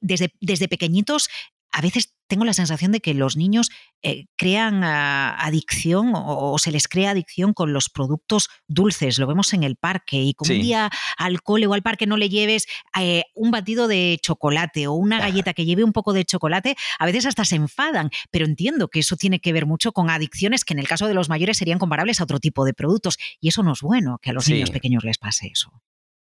desde, 0.00 0.32
desde 0.40 0.66
pequeñitos 0.66 1.28
a 1.74 1.82
veces 1.82 2.13
tengo 2.34 2.44
la 2.44 2.52
sensación 2.52 2.90
de 2.90 2.98
que 2.98 3.14
los 3.14 3.36
niños 3.36 3.70
eh, 4.02 4.26
crean 4.34 4.82
ah, 4.82 5.36
adicción 5.38 6.14
o, 6.16 6.58
se 6.58 6.72
les 6.72 6.88
crea 6.88 7.12
adicción 7.12 7.54
con 7.54 7.72
los 7.72 7.88
productos 7.88 8.48
dulces. 8.66 9.20
Lo 9.20 9.28
vemos 9.28 9.52
en 9.52 9.62
el 9.62 9.76
parque 9.76 10.16
y 10.16 10.34
como 10.34 10.52
un 10.52 10.60
día 10.60 10.90
al 11.16 11.42
cole 11.42 11.68
o 11.68 11.74
al 11.74 11.82
parque 11.82 12.08
no 12.08 12.16
le 12.16 12.28
lleves 12.28 12.66
eh, 12.98 13.22
un 13.36 13.52
batido 13.52 13.86
de 13.86 14.18
chocolate 14.20 14.88
o 14.88 14.94
una 14.94 15.20
galleta 15.20 15.54
que 15.54 15.64
lleve 15.64 15.84
un 15.84 15.92
poco 15.92 16.12
de 16.12 16.24
chocolate, 16.24 16.74
a 16.98 17.06
veces 17.06 17.24
hasta 17.24 17.44
se 17.44 17.54
enfadan. 17.54 18.10
Pero 18.32 18.46
entiendo 18.46 18.88
que 18.88 18.98
eso 18.98 19.14
tiene 19.14 19.38
que 19.38 19.52
ver 19.52 19.64
mucho 19.64 19.92
con 19.92 20.10
adicciones 20.10 20.64
que 20.64 20.74
en 20.74 20.80
el 20.80 20.88
caso 20.88 21.06
de 21.06 21.14
los 21.14 21.28
mayores 21.28 21.56
serían 21.56 21.78
comparables 21.78 22.20
a 22.20 22.24
otro 22.24 22.40
tipo 22.40 22.64
de 22.64 22.74
productos. 22.74 23.16
Y 23.40 23.46
eso 23.46 23.62
no 23.62 23.74
es 23.74 23.80
bueno 23.80 24.18
que 24.20 24.30
a 24.30 24.32
los 24.32 24.48
niños 24.48 24.72
pequeños 24.72 25.04
les 25.04 25.18
pase 25.18 25.46
eso. 25.52 25.70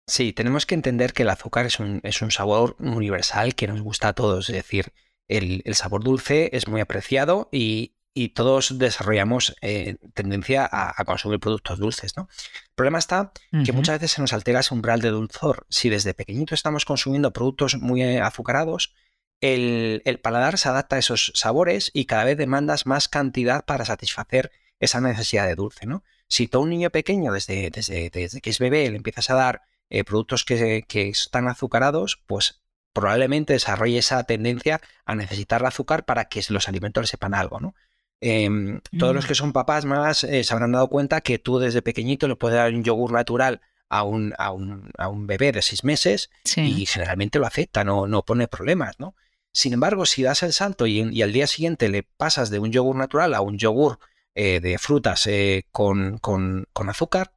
Sí, 0.08 0.34
tenemos 0.34 0.66
que 0.66 0.76
entender 0.76 1.14
que 1.14 1.24
el 1.24 1.30
azúcar 1.30 1.68
es 1.68 1.80
un, 1.80 2.02
es 2.04 2.22
un 2.22 2.32
sabor 2.32 2.76
universal 2.80 3.56
que 3.56 3.68
nos 3.68 3.80
gusta 3.80 4.10
a 4.10 4.14
todos. 4.14 4.50
Es 4.50 4.56
decir, 4.58 4.92
el, 5.38 5.76
sabor 5.76 6.04
dulce 6.04 6.50
es 6.54 6.68
muy 6.68 6.82
apreciado 6.82 7.50
y, 7.52 7.94
todos 8.36 8.78
desarrollamos 8.78 9.56
eh, 9.62 9.96
tendencia 10.14 10.70
a, 10.70 11.04
consumir 11.06 11.40
productos 11.40 11.80
dulces. 11.80 12.16
¿no? 12.18 12.28
El 12.32 12.76
problema 12.76 13.00
está 13.00 13.32
que 13.66 13.72
muchas 13.72 13.96
veces 13.96 14.12
se 14.12 14.22
nos 14.22 14.34
altera 14.34 14.60
ese 14.60 14.74
umbral 14.74 15.02
de 15.02 15.10
dulzor. 15.10 15.66
Si 15.70 15.90
desde 15.90 16.14
pequeñito 16.14 16.54
estamos 16.54 16.86
consumiendo 16.86 17.32
productos 17.32 17.78
muy 17.78 18.04
eh, 18.04 18.20
azucarados, 18.20 18.94
el, 19.40 20.20
paladar 20.22 20.58
se 20.58 20.70
adapta 20.70 20.98
a 20.98 21.00
esos 21.00 21.32
sabores 21.36 21.90
y 21.94 22.06
cada 22.06 22.26
vez 22.26 22.38
demandas 22.38 22.86
más 22.86 23.08
cantidad 23.08 23.66
para 23.66 23.86
satisfacer 23.86 24.52
esa 24.80 25.00
necesidad 25.00 25.48
de 25.48 25.56
dulce. 25.56 25.86
¿no? 25.86 26.04
Si 26.28 26.48
tú 26.48 26.60
a 26.60 26.62
un 26.62 26.70
niño 26.70 26.90
pequeño, 26.90 27.32
desde, 27.32 27.70
desde, 27.72 28.10
desde 28.10 28.42
que 28.42 28.50
es 28.50 28.60
bebé, 28.60 28.90
le 28.90 28.98
empiezas 28.98 29.30
a 29.30 29.36
dar 29.36 29.62
eh, 29.90 30.06
productos 30.06 30.46
que, 30.46 30.86
están 30.90 31.50
azucarados, 31.50 32.24
pues 32.26 32.61
probablemente 32.94 33.54
desarrolle 33.54 33.98
esa 33.98 34.24
tendencia 34.24 34.82
a 35.06 35.16
necesitar 35.16 35.62
el 35.62 35.68
azúcar 35.68 36.06
para 36.06 36.26
que 36.26 36.42
los 36.50 36.68
alimentos 36.68 37.04
le 37.04 37.08
sepan 37.08 37.34
algo, 37.34 37.60
¿no? 37.60 37.76
Em, 38.20 38.82
todos 39.00 39.16
los 39.16 39.26
mm. 39.26 39.28
que 39.28 39.36
son 39.36 39.52
papás 39.52 39.86
más 39.86 40.24
eh, 40.24 40.44
se 40.44 40.54
habrán 40.54 40.74
dado 40.74 40.90
cuenta 40.90 41.22
que 41.22 41.40
tú 41.40 41.58
desde 41.58 41.82
pequeñito 41.82 42.28
le 42.28 42.36
puedes 42.36 42.56
dar 42.56 42.72
un 42.72 42.84
yogur 42.84 43.12
natural 43.12 43.62
a 43.90 44.04
un, 44.04 44.34
a 44.38 44.52
un, 44.52 45.28
bebé 45.28 45.52
de 45.52 45.62
seis 45.62 45.84
meses 45.84 46.30
y 46.56 46.86
generalmente 46.86 47.40
lo 47.40 47.48
acepta, 47.48 47.84
no, 47.84 48.08
no 48.08 48.24
pone 48.24 48.48
problemas, 48.48 49.00
¿no? 49.00 49.16
Sin 49.54 49.74
embargo, 49.74 50.06
si 50.06 50.24
das 50.24 50.44
el 50.44 50.54
salto 50.54 50.88
y, 50.88 51.22
al 51.22 51.34
día 51.34 51.46
siguiente 51.46 51.90
le 51.90 52.04
pasas 52.04 52.50
de 52.52 52.60
un 52.60 52.72
yogur 52.72 52.96
natural 52.96 53.34
a 53.34 53.42
un 53.42 53.58
yogur 53.58 54.00
eh, 54.34 54.62
de 54.62 54.78
frutas 54.78 55.28
con, 55.72 56.20
con, 56.20 56.68
con, 56.72 56.90
azúcar, 56.90 57.34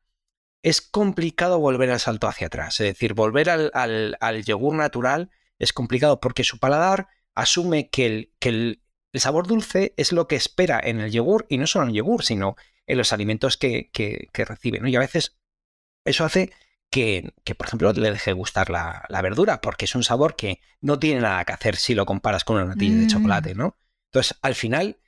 es 0.64 0.80
complicado 0.80 1.58
volver 1.58 1.90
al 1.90 2.00
salto 2.00 2.26
hacia 2.26 2.46
atrás. 2.46 2.80
Es 2.80 2.86
decir, 2.86 3.14
volver 3.14 3.50
al, 3.50 4.44
yogur 4.44 4.74
natural 4.74 5.30
es 5.58 5.72
complicado 5.72 6.20
porque 6.20 6.44
su 6.44 6.58
paladar 6.58 7.08
asume 7.34 7.90
que, 7.90 8.06
el, 8.06 8.32
que 8.38 8.48
el, 8.48 8.82
sabor 9.14 9.46
dulce 9.46 9.94
es 9.96 10.12
lo 10.12 10.26
que 10.26 10.36
espera 10.36 10.80
en 10.82 11.00
el 11.00 11.12
yogur 11.12 11.46
y 11.48 11.58
no 11.58 11.66
solo 11.66 11.84
en 11.84 11.90
el 11.90 11.96
yogur, 11.96 12.24
sino 12.24 12.56
en 12.86 12.98
los 12.98 13.12
alimentos 13.12 13.56
que, 13.56 13.90
recibe. 14.32 14.80
Y 14.88 14.96
a 14.96 15.00
veces 15.00 15.36
eso 16.04 16.24
hace 16.24 16.52
que, 16.90 17.32
por 17.56 17.66
ejemplo, 17.66 17.92
le 17.92 18.10
deje 18.10 18.32
gustar 18.32 18.70
la, 18.70 19.06
verdura 19.22 19.60
porque 19.60 19.86
es 19.86 19.94
un 19.94 20.04
sabor 20.04 20.36
que 20.36 20.60
no 20.80 20.98
tiene 20.98 21.20
nada 21.20 21.44
que 21.44 21.52
hacer 21.52 21.76
si 21.76 21.94
lo 21.94 22.06
comparas 22.06 22.44
con 22.44 22.56
una 22.56 22.66
natilla 22.66 22.98
de 22.98 23.04
mm. 23.04 23.08
chocolate, 23.08 23.54
¿no? 23.54 23.76
Entonces, 24.10 24.38
al 24.42 24.54
final, 24.54 24.98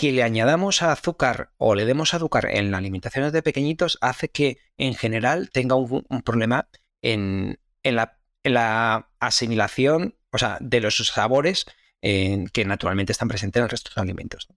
que 0.00 0.12
le 0.12 0.22
añadamos 0.22 0.82
azúcar 0.82 1.52
o 1.58 1.74
le 1.74 1.84
demos 1.84 2.14
azúcar 2.14 2.46
en 2.50 2.70
la 2.70 2.78
alimentación 2.78 3.30
de 3.30 3.42
pequeñitos 3.42 3.98
hace 4.00 4.30
que 4.30 4.56
en 4.78 4.94
general 4.94 5.50
tenga 5.50 5.74
un, 5.74 6.04
problema 6.24 6.70
en, 7.02 7.58
la, 7.84 9.09
asimilación, 9.20 10.16
o 10.32 10.38
sea, 10.38 10.58
de 10.60 10.80
los 10.80 10.96
sabores 10.96 11.66
que 12.00 12.64
naturalmente 12.66 13.12
están 13.12 13.28
presentes 13.28 13.60
en 13.60 13.64
el 13.64 13.70
resto 13.70 13.90
de 13.90 13.94
los 13.96 14.02
alimentos. 14.02 14.48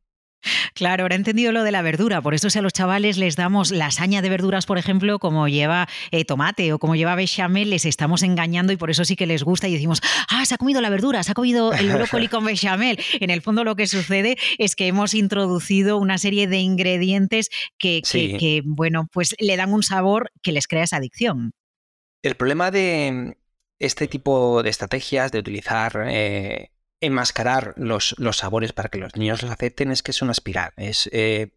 Claro, 0.74 1.04
ahora 1.04 1.16
he 1.16 1.18
entendido 1.18 1.52
lo 1.52 1.64
de 1.64 1.72
la 1.72 1.82
verdura. 1.82 2.22
Por 2.22 2.34
eso 2.34 2.50
si 2.50 2.60
a 2.60 2.62
los 2.62 2.74
chavales 2.74 3.18
les 3.18 3.36
damos 3.36 3.72
lasaña 3.72 4.22
de 4.22 4.30
verduras, 4.30 4.66
por 4.66 4.78
ejemplo, 4.78 5.20
como 5.20 5.48
lleva 5.48 5.88
eh, 6.12 6.26
tomate 6.26 6.74
o 6.74 6.80
como 6.80 6.96
lleva 6.96 7.16
bechamel, 7.16 7.70
les 7.70 7.86
estamos 7.86 8.24
engañando 8.24 8.74
y 8.74 8.78
por 8.78 8.90
eso 8.92 9.06
sí 9.06 9.16
que 9.16 9.26
les 9.26 9.44
gusta 9.44 9.68
y 9.68 9.74
decimos, 9.74 10.02
ah, 10.30 10.46
se 10.46 10.56
ha 10.56 10.58
comido 10.58 10.82
la 10.82 10.90
verdura, 10.90 11.24
se 11.24 11.32
ha 11.32 11.36
comido 11.36 11.74
el 11.74 11.90
brócoli 11.92 12.28
con 12.28 12.46
bechamel. 12.46 13.00
En 13.24 13.30
el 13.30 13.42
fondo 13.42 13.64
lo 13.64 13.76
que 13.76 13.88
sucede 13.88 14.38
es 14.58 14.76
que 14.76 14.88
hemos 14.88 15.14
introducido 15.14 15.98
una 15.98 16.18
serie 16.18 16.48
de 16.48 16.60
ingredientes 16.60 17.50
que, 17.78 18.62
bueno, 18.66 19.08
pues 19.12 19.36
le 19.40 19.56
dan 19.56 19.72
un 19.72 19.84
sabor 19.84 20.32
que 20.42 20.52
les 20.52 20.68
crea 20.68 20.84
esa 20.84 20.98
adicción. 20.98 21.54
El 22.22 22.36
problema 22.36 22.72
de 22.72 23.38
este 23.84 24.08
tipo 24.08 24.64
de 24.64 24.70
estrategias, 24.70 25.32
de 25.32 25.40
utilizar 25.40 26.06
eh, 26.08 26.72
enmascarar 27.02 27.74
los, 27.76 28.16
los, 28.18 28.38
sabores 28.38 28.72
para 28.72 28.88
que 28.88 28.98
los 28.98 29.16
niños 29.18 29.42
los 29.42 29.52
acepten 29.52 29.92
es 29.92 30.02
que 30.02 30.12
es 30.12 30.22
una 30.22 30.32
espiral. 30.32 30.72
Es, 30.78 31.10
eh, 31.12 31.52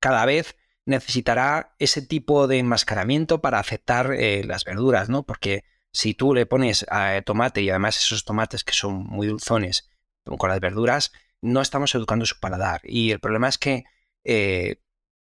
cada 0.00 0.24
vez 0.24 0.56
necesitará 0.86 1.74
ese 1.78 2.00
tipo 2.00 2.46
de 2.46 2.58
enmascaramiento 2.58 3.42
para 3.42 3.58
aceptar 3.58 4.12
eh, 4.14 4.42
las 4.44 4.64
verduras, 4.64 5.10
¿no? 5.10 5.24
Porque 5.24 5.64
si 5.92 6.14
tú 6.14 6.32
le 6.32 6.46
pones 6.46 6.86
eh, 6.90 7.22
tomate 7.26 7.60
y 7.60 7.68
además 7.68 7.98
esos 7.98 8.24
tomates 8.24 8.64
que 8.64 8.72
son 8.72 9.04
muy 9.04 9.26
dulzones 9.26 9.90
con 10.24 10.48
las 10.48 10.60
verduras, 10.60 11.12
no 11.42 11.60
estamos 11.60 11.94
educando 11.94 12.24
su 12.24 12.40
paladar. 12.40 12.80
Y 12.84 13.10
el 13.10 13.20
problema 13.20 13.48
es 13.48 13.58
que 13.58 13.84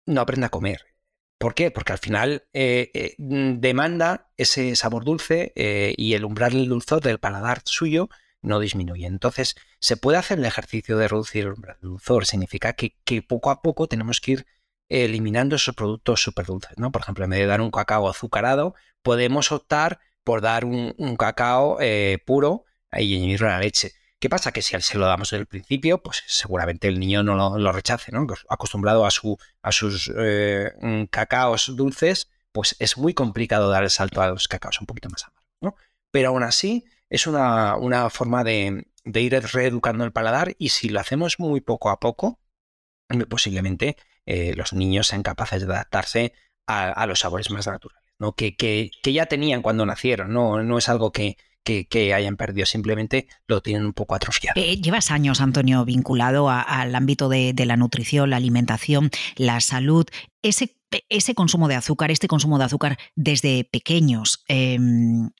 no 0.06 0.20
aprende 0.20 0.46
a 0.46 0.50
comer. 0.50 0.87
¿Por 1.38 1.54
qué? 1.54 1.70
Porque 1.70 1.92
al 1.92 1.98
final 1.98 2.44
demanda 3.18 4.28
ese 4.36 4.74
sabor 4.76 5.04
dulce 5.04 5.52
y 5.96 6.14
el 6.14 6.24
umbral 6.24 6.52
del 6.52 6.68
dulzor 6.68 7.00
del 7.00 7.20
paladar 7.20 7.62
suyo 7.64 8.08
no 8.42 8.60
disminuye. 8.60 9.06
Entonces, 9.06 9.56
se 9.80 9.96
puede 9.96 10.18
hacer 10.18 10.38
el 10.38 10.44
ejercicio 10.44 10.96
de 10.98 11.08
reducir 11.08 11.46
el 11.46 11.54
dulzor. 11.80 12.26
Significa 12.26 12.72
que, 12.72 13.22
poco 13.22 13.50
a 13.50 13.62
poco 13.62 13.88
tenemos 13.88 14.20
que 14.20 14.32
ir 14.32 14.46
eliminando 14.88 15.56
esos 15.56 15.74
productos 15.74 16.22
súper 16.22 16.46
dulces. 16.46 16.72
¿no? 16.76 16.90
Por 16.92 17.02
ejemplo, 17.02 17.24
en 17.24 17.30
vez 17.30 17.40
de 17.40 17.46
dar 17.46 17.60
un 17.60 17.70
cacao 17.70 18.08
azucarado, 18.08 18.74
podemos 19.02 19.52
optar 19.52 20.00
por 20.24 20.40
dar 20.40 20.64
un, 20.64 20.94
cacao 21.18 21.78
eh, 21.80 22.18
puro 22.26 22.64
y 22.92 23.16
añadirlo 23.16 23.48
a 23.48 23.52
la 23.52 23.60
leche. 23.60 23.92
¿Qué 24.20 24.28
pasa? 24.28 24.50
Que 24.50 24.62
si 24.62 24.80
se 24.80 24.98
lo 24.98 25.06
damos 25.06 25.30
desde 25.30 25.42
el 25.42 25.46
principio, 25.46 26.02
pues 26.02 26.24
seguramente 26.26 26.88
el 26.88 26.98
niño 26.98 27.22
no 27.22 27.56
lo, 27.58 27.72
rechace, 27.72 28.10
¿no? 28.10 28.26
Pues, 28.26 28.44
acostumbrado 28.48 29.06
a, 29.06 29.10
su, 29.12 29.38
a 29.62 29.70
sus 29.70 30.10
eh, 30.16 30.72
mm, 30.80 31.04
cacaos 31.04 31.76
dulces, 31.76 32.28
pues 32.50 32.74
es 32.80 32.98
muy 32.98 33.14
complicado 33.14 33.70
dar 33.70 33.84
el 33.84 33.90
salto 33.90 34.20
a 34.20 34.28
los 34.28 34.48
cacaos 34.48 34.80
un 34.80 34.86
poquito 34.86 35.08
más 35.08 35.24
amargos, 35.24 35.46
¿no? 35.60 35.76
Pero 36.10 36.30
aún 36.30 36.42
así, 36.42 36.84
es 37.10 37.26
una, 37.28 38.10
forma 38.10 38.42
de, 38.42 38.86
ir 39.04 39.32
reeducando 39.52 40.04
el 40.04 40.12
paladar 40.12 40.54
y 40.58 40.70
si 40.70 40.88
lo 40.88 40.98
hacemos 40.98 41.38
muy 41.38 41.60
poco 41.60 41.90
a 41.90 42.00
poco, 42.00 42.40
posiblemente 43.28 43.96
eh, 44.26 44.54
los 44.56 44.72
niños 44.72 45.06
sean 45.06 45.22
capaces 45.22 45.66
de 45.66 45.72
adaptarse 45.72 46.32
a, 46.66 47.06
los 47.06 47.20
sabores 47.20 47.50
más 47.50 47.66
naturales, 47.66 48.02
¿no? 48.18 48.32
Que, 48.32 48.56
que, 48.56 48.90
ya 49.04 49.26
tenían 49.26 49.62
cuando 49.62 49.86
nacieron, 49.86 50.32
no, 50.32 50.62
no 50.62 50.76
es 50.76 50.88
algo 50.88 51.12
que, 51.12 51.38
que, 51.68 52.14
hayan 52.14 52.36
perdido, 52.36 52.66
simplemente 52.66 53.28
lo 53.46 53.60
tienen 53.60 53.84
un 53.84 53.92
poco 53.92 54.14
atrofiado. 54.14 54.60
Eh, 54.60 54.76
llevas 54.80 55.10
años, 55.10 55.40
Antonio, 55.40 55.84
vinculado 55.84 56.48
al 56.50 56.94
ámbito 56.94 57.28
de, 57.28 57.54
la 57.66 57.76
nutrición, 57.76 58.30
la 58.30 58.36
alimentación, 58.36 59.10
la 59.36 59.60
salud. 59.60 60.06
Ese, 60.42 61.34
consumo 61.34 61.68
de 61.68 61.74
azúcar, 61.74 62.10
este 62.10 62.28
consumo 62.28 62.58
de 62.58 62.64
azúcar 62.64 62.98
desde 63.14 63.64
pequeños, 63.64 64.44
em, 64.48 65.30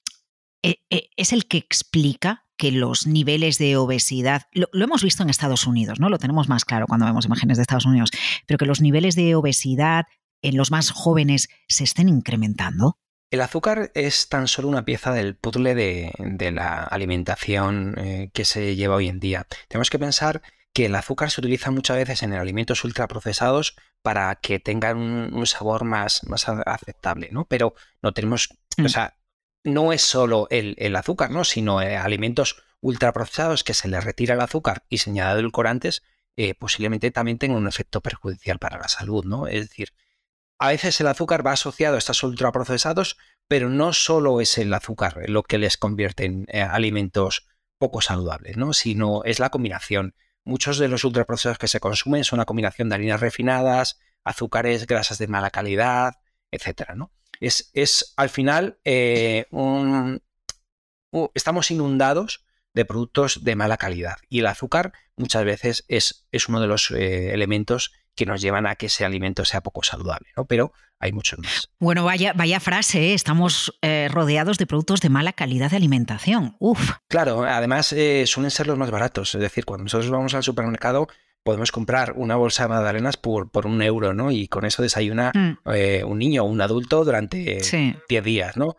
eh, 0.63 0.77
eh, 0.91 1.09
es 1.17 1.33
el 1.33 1.47
que 1.47 1.59
explica 1.59 2.45
que 2.57 2.73
los 2.73 3.07
niveles 3.07 3.57
de 3.59 3.77
obesidad, 3.77 4.43
lo, 4.53 4.69
hemos 4.73 5.03
visto 5.03 5.23
en 5.23 5.31
Estados 5.31 5.67
Unidos, 5.67 6.01
¿no? 6.01 6.09
Lo 6.09 6.19
tenemos 6.19 6.49
más 6.49 6.65
claro 6.65 6.87
cuando 6.89 7.07
vemos 7.07 7.25
imágenes 7.25 7.57
de 7.57 7.63
Estados 7.63 7.87
Unidos, 7.87 8.11
pero 8.47 8.59
que 8.59 8.67
los 8.67 8.81
niveles 8.81 9.15
de 9.15 9.37
obesidad 9.37 10.07
en 10.43 10.57
los 10.57 10.71
más 10.71 10.91
jóvenes 10.91 11.49
se 11.69 11.85
estén 11.85 12.09
incrementando. 12.09 12.99
El 13.31 13.43
azúcar 13.43 13.91
es 13.95 14.29
tan 14.29 14.49
solo 14.49 14.69
una 14.69 14.85
pieza 14.85 15.13
del 15.13 15.37
puzzle 15.37 15.75
de, 15.75 16.51
la 16.51 16.83
alimentación 16.83 17.95
eh, 17.99 18.31
que 18.33 18.47
se 18.47 18.75
lleva 18.75 18.97
hoy 18.97 19.09
en 19.09 19.21
día. 19.21 19.47
Tenemos 19.69 19.91
que 19.91 19.99
pensar 19.99 20.41
que 20.73 20.87
el 20.87 20.95
azúcar 20.95 21.31
se 21.31 21.41
utiliza 21.41 21.71
muchas 21.71 21.99
veces 21.99 22.23
en 22.23 22.33
alimentos 22.33 22.85
ultraprocesados 22.85 23.77
para 24.01 24.35
que 24.37 24.61
tengan 24.61 24.97
un, 24.97 25.47
sabor 25.47 25.85
más, 25.85 26.25
más 26.25 26.49
aceptable, 26.49 27.29
¿no? 27.31 27.45
Pero 27.45 27.75
no 28.01 28.13
tenemos, 28.13 28.49
o 28.79 28.83
mm. 28.83 28.89
sea, 28.89 29.19
no 29.65 29.93
es 29.93 30.03
solo 30.03 30.47
el, 30.51 30.97
azúcar, 30.97 31.31
¿no? 31.31 31.45
sino 31.45 31.83
eh, 31.83 31.97
alimentos 31.97 32.63
ultraprocesados 32.81 33.65
que 33.65 33.75
se 33.75 33.89
les 33.89 34.05
retira 34.05 34.35
el 34.35 34.41
azúcar 34.41 34.85
y 34.89 34.99
se 34.99 35.11
añade 35.11 35.41
edulcorantes, 35.41 36.03
eh, 36.37 36.55
posiblemente 36.55 37.11
también 37.11 37.39
tengan 37.39 37.59
un 37.59 37.69
efecto 37.69 38.01
perjudicial 38.01 38.59
para 38.59 38.79
la 38.79 38.89
salud. 38.89 39.25
¿no? 39.25 39.49
Es 39.49 39.69
decir, 39.69 39.93
a 40.59 40.69
veces 40.69 41.01
el 41.01 41.07
azúcar 41.07 41.47
va 41.47 41.53
asociado 41.53 41.97
a 41.97 41.99
estos 41.99 42.23
ultraprocesados, 42.23 43.17
pero 43.47 43.69
no 43.69 43.93
solo 43.93 44.41
es 44.41 44.59
el 44.59 44.73
azúcar 44.75 45.23
lo 45.29 45.43
que 45.43 45.59
les 45.59 45.77
convierte 45.77 46.25
en 46.25 46.47
eh, 46.49 46.61
alimentos 46.63 47.47
poco 47.79 48.01
saludables, 48.01 48.57
¿no? 48.57 48.73
sino 48.73 49.23
es 49.25 49.39
la 49.39 49.51
combinación. 49.51 50.15
Muchos 50.45 50.79
de 50.79 50.89
los 50.89 51.05
ultraprocesados 51.05 51.59
que 51.59 51.69
se 51.69 51.81
consumen 51.81 52.25
son 52.25 52.39
una 52.39 52.47
combinación 52.47 52.89
de 52.89 52.97
harinas 52.97 53.21
refinadas, 53.21 53.99
azúcares, 54.25 54.87
grasas 54.87 55.19
de 55.19 55.29
mala 55.29 55.51
calidad, 55.51 56.15
etcétera, 56.51 56.95
¿no? 56.95 57.13
es, 57.41 58.15
al 58.17 58.29
final 58.29 58.79
eh, 58.85 59.47
estamos 61.35 61.71
inundados 61.71 62.45
de 62.75 62.85
productos 62.85 63.45
de 63.45 63.57
mala 63.57 63.77
calidad. 63.77 64.17
Y 64.29 64.41
el 64.41 64.47
azúcar 64.47 64.93
muchas 65.17 65.45
veces 65.45 65.85
es, 65.89 66.27
es 66.33 66.49
uno 66.49 66.61
de 66.61 66.67
los 66.67 66.91
eh, 66.91 67.33
elementos 67.33 67.93
que 68.19 68.27
nos 68.27 68.41
llevan 68.41 68.67
a 68.67 68.75
que 68.75 68.87
ese 68.87 69.05
alimento 69.05 69.45
sea 69.45 69.61
poco 69.61 69.85
saludable, 69.85 70.29
¿no? 70.37 70.45
Pero 70.45 70.73
hay 70.99 71.13
muchos 71.13 71.39
más. 71.39 71.71
Bueno, 71.79 72.05
vaya, 72.05 72.33
vaya 72.35 72.59
frase, 72.59 73.11
¿eh? 73.11 73.15
estamos 73.15 73.79
eh, 73.81 74.09
rodeados 74.11 74.59
de 74.59 74.67
productos 74.67 75.01
de 75.01 75.09
mala 75.09 75.33
calidad 75.33 75.71
de 75.71 75.77
alimentación. 75.77 76.57
Uf. 76.59 76.95
Claro, 77.07 77.45
además 77.45 77.93
eh, 77.93 78.25
suelen 78.27 78.51
ser 78.51 78.67
los 78.67 78.77
más 78.77 78.91
baratos. 78.91 79.37
Es 79.37 79.41
decir, 79.41 79.65
cuando 79.65 79.85
nosotros 79.85 80.11
vamos 80.11 80.35
al 80.35 80.43
supermercado, 80.43 81.07
podemos 81.45 81.71
comprar 81.71 82.15
una 82.17 82.35
bolsa 82.35 82.65
de 82.65 82.71
magdalenas 82.71 83.17
por, 83.17 83.53
por 83.53 83.69
un 83.69 83.81
euro, 83.83 84.13
¿no? 84.13 84.33
Y 84.33 84.49
con 84.49 84.65
eso 84.65 84.83
desayuna 84.83 85.31
mm. 85.33 86.05
un 86.05 86.19
niño 86.19 86.43
o 86.43 86.47
un 86.47 86.61
adulto 86.61 87.05
durante 87.05 87.61
10 88.09 88.25
días, 88.25 88.57
¿no? 88.57 88.77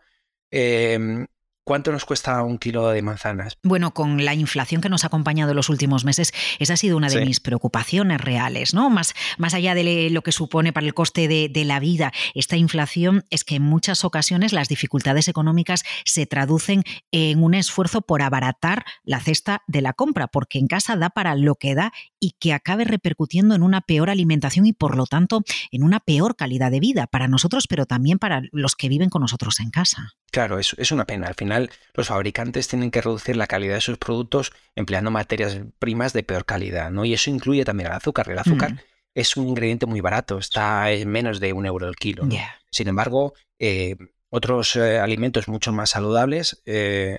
¿Cuánto 1.70 1.92
nos 1.92 2.04
cuesta 2.04 2.42
un 2.42 2.58
kilo 2.58 2.88
de 2.88 3.00
manzanas? 3.00 3.56
Bueno, 3.62 3.94
con 3.94 4.24
la 4.24 4.34
inflación 4.34 4.80
que 4.80 4.88
nos 4.88 5.04
ha 5.04 5.06
acompañado 5.06 5.52
en 5.52 5.56
los 5.56 5.68
últimos 5.68 6.04
meses, 6.04 6.32
esa 6.58 6.72
ha 6.72 6.76
sido 6.76 6.96
una 6.96 7.08
de 7.08 7.24
mis 7.24 7.38
preocupaciones 7.38 8.20
reales, 8.20 8.74
¿no? 8.74 8.90
Más, 8.90 9.14
más 9.38 9.54
allá 9.54 9.76
de 9.76 10.10
lo 10.10 10.22
que 10.22 10.32
supone 10.32 10.72
para 10.72 10.84
el 10.84 10.94
coste 10.94 11.28
de, 11.28 11.48
de, 11.48 11.64
la 11.64 11.78
vida, 11.78 12.12
esta 12.34 12.56
inflación 12.56 13.24
es 13.30 13.44
que 13.44 13.54
en 13.54 13.62
muchas 13.62 14.04
ocasiones 14.04 14.52
las 14.52 14.66
dificultades 14.66 15.28
económicas 15.28 15.84
se 16.04 16.26
traducen 16.26 16.82
en 17.12 17.40
un 17.40 17.54
esfuerzo 17.54 18.02
por 18.02 18.22
abaratar 18.22 18.84
la 19.04 19.20
cesta 19.20 19.62
de 19.68 19.80
la 19.80 19.92
compra, 19.92 20.26
porque 20.26 20.58
en 20.58 20.66
casa 20.66 20.96
da 20.96 21.10
para 21.10 21.36
lo 21.36 21.54
que 21.54 21.76
da 21.76 21.92
y 22.18 22.32
que 22.40 22.52
acabe 22.52 22.84
repercutiendo 22.84 23.54
en 23.54 23.62
una 23.62 23.80
peor 23.80 24.10
alimentación 24.10 24.66
y 24.66 24.72
por 24.72 24.96
lo 24.96 25.06
tanto 25.06 25.44
en 25.70 25.84
una 25.84 26.00
peor 26.00 26.34
calidad 26.34 26.72
de 26.72 26.80
vida 26.80 27.06
para 27.06 27.28
nosotros, 27.28 27.68
pero 27.68 27.86
también 27.86 28.18
para 28.18 28.42
los 28.50 28.74
que 28.74 28.88
viven 28.88 29.08
con 29.08 29.22
nosotros 29.22 29.60
en 29.60 29.70
casa. 29.70 30.14
Claro, 30.32 30.58
es, 30.58 30.74
es 30.78 30.92
una 30.92 31.06
pena. 31.06 31.26
Al 31.26 31.34
final, 31.34 31.59
los 31.94 32.08
fabricantes 32.08 32.68
tienen 32.68 32.90
que 32.90 33.00
reducir 33.00 33.36
la 33.36 33.46
calidad 33.46 33.74
de 33.74 33.80
sus 33.80 33.98
productos 33.98 34.52
empleando 34.74 35.10
materias 35.10 35.60
primas 35.78 36.12
de 36.12 36.22
peor 36.22 36.44
calidad, 36.44 36.90
¿no? 36.90 37.04
Y 37.04 37.14
eso 37.14 37.30
incluye 37.30 37.64
también 37.64 37.88
el 37.88 37.96
azúcar. 37.96 38.30
El 38.30 38.38
azúcar 38.38 38.72
mm. 38.72 38.78
es 39.14 39.36
un 39.36 39.48
ingrediente 39.48 39.86
muy 39.86 40.00
barato, 40.00 40.38
está 40.38 40.90
en 40.90 41.08
menos 41.08 41.40
de 41.40 41.52
un 41.52 41.66
euro 41.66 41.88
el 41.88 41.96
kilo. 41.96 42.26
Sin 42.70 42.88
embargo, 42.88 43.34
eh, 43.58 43.96
otros 44.28 44.76
eh, 44.76 44.98
alimentos 44.98 45.48
mucho 45.48 45.72
más 45.72 45.90
saludables 45.90 46.62
eh, 46.66 47.18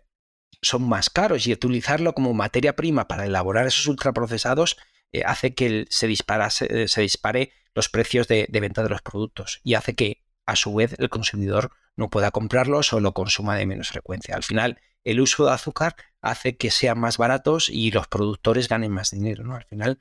son 0.61 0.87
más 0.87 1.09
caros 1.09 1.45
y 1.47 1.53
utilizarlo 1.53 2.13
como 2.13 2.33
materia 2.33 2.75
prima 2.75 3.07
para 3.07 3.25
elaborar 3.25 3.67
esos 3.67 3.87
ultraprocesados 3.87 4.77
hace 5.25 5.53
que 5.53 5.87
se, 5.89 6.07
se, 6.87 7.01
dispare 7.01 7.51
los 7.75 7.89
precios 7.89 8.29
de 8.29 8.47
venta 8.49 8.81
de 8.81 8.87
los 8.87 9.01
productos 9.01 9.59
y 9.61 9.73
hace 9.73 9.93
que 9.93 10.23
a 10.45 10.55
su 10.55 10.73
vez 10.73 10.95
el 10.99 11.09
consumidor 11.09 11.71
no 12.01 12.09
pueda 12.09 12.31
comprarlos 12.31 12.91
o 12.93 12.99
lo 12.99 13.13
consuma 13.13 13.55
de 13.55 13.67
menos 13.67 13.89
frecuencia. 13.89 14.35
Al 14.35 14.43
final, 14.43 14.79
el 15.03 15.21
uso 15.21 15.45
de 15.45 15.51
azúcar 15.51 15.95
hace 16.19 16.57
que 16.57 16.71
sean 16.71 16.99
más 16.99 17.17
baratos 17.17 17.69
y 17.69 17.91
los 17.91 18.07
productores 18.07 18.67
ganen 18.67 18.91
más 18.91 19.11
dinero. 19.11 19.43
¿no? 19.43 19.55
Al 19.55 19.65
final, 19.65 19.99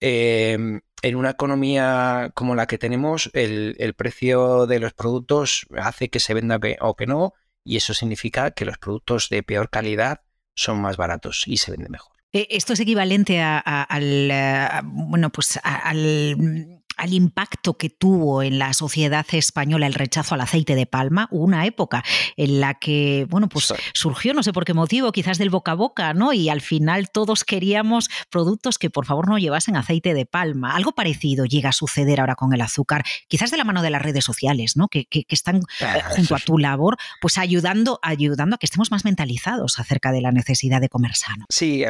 em, 0.00 0.82
en 1.02 1.16
una 1.16 1.30
economía 1.30 2.32
como 2.34 2.54
la 2.54 2.66
que 2.66 2.76
tenemos, 2.76 3.30
el, 3.32 3.94
precio 3.96 4.66
de 4.66 4.78
los 4.78 4.92
productos 4.92 5.66
hace 5.76 6.10
que 6.10 6.20
se 6.20 6.34
venda 6.34 6.60
o 6.80 6.94
que 6.94 7.06
no, 7.06 7.32
y 7.64 7.76
eso 7.76 7.94
significa 7.94 8.50
que 8.50 8.66
los 8.66 8.76
productos 8.78 9.30
de 9.30 9.42
peor 9.42 9.70
calidad 9.70 10.20
son 10.54 10.80
más 10.82 10.96
baratos 10.98 11.44
y 11.46 11.56
se 11.56 11.70
venden 11.70 11.92
mejor. 11.92 12.12
Eh, 12.32 12.46
esto 12.50 12.74
es 12.74 12.80
equivalente 12.80 13.40
al, 13.40 14.30
eh, 14.30 14.68
bueno, 14.84 15.30
pues 15.30 15.58
al 15.62 16.77
al 16.98 17.12
impacto 17.14 17.78
que 17.78 17.88
tuvo 17.88 18.42
en 18.42 18.58
la 18.58 18.74
sociedad 18.74 19.26
española 19.32 19.86
el 19.86 19.94
rechazo 19.94 20.34
al 20.34 20.42
aceite 20.42 20.74
de 20.74 20.86
palma, 20.86 21.28
hubo 21.30 21.44
una 21.44 21.64
época 21.64 22.04
en 22.36 22.60
la 22.60 22.74
que, 22.74 23.26
bueno, 23.30 23.48
pues 23.48 23.72
surgió, 23.94 24.34
no 24.34 24.42
sé 24.42 24.52
por 24.52 24.64
qué 24.64 24.74
motivo, 24.74 25.12
quizás 25.12 25.38
del 25.38 25.50
boca 25.50 25.72
a 25.72 25.74
boca, 25.74 26.14
¿no? 26.14 26.32
Y 26.32 26.48
al 26.48 26.60
final 26.60 27.10
todos 27.10 27.44
queríamos 27.44 28.10
productos 28.30 28.78
que 28.78 28.90
por 28.90 29.06
favor 29.06 29.28
no 29.28 29.38
llevasen 29.38 29.76
aceite 29.76 30.12
de 30.14 30.26
palma. 30.26 30.74
Algo 30.74 30.92
parecido 30.92 31.44
llega 31.44 31.70
a 31.70 31.72
suceder 31.72 32.20
ahora 32.20 32.34
con 32.34 32.52
el 32.52 32.60
azúcar, 32.60 33.04
quizás 33.28 33.50
de 33.50 33.56
la 33.56 33.64
mano 33.64 33.82
de 33.82 33.90
las 33.90 34.02
redes 34.02 34.24
sociales, 34.24 34.76
¿no? 34.76 34.88
Que, 34.88 35.06
están 35.28 35.56
eh, 35.56 35.60
ah, 35.82 36.10
junto 36.10 36.34
a 36.34 36.38
tu 36.38 36.58
labor, 36.58 36.96
pues 37.20 37.38
ayudando, 37.38 37.98
ayudando 38.02 38.56
a 38.56 38.58
que 38.58 38.66
estemos 38.66 38.90
más 38.90 39.04
mentalizados 39.04 39.78
acerca 39.78 40.12
de 40.12 40.20
la 40.20 40.32
necesidad 40.32 40.80
de 40.80 40.88
comer 40.88 41.14
sano. 41.14 41.46
Sí, 41.48 41.84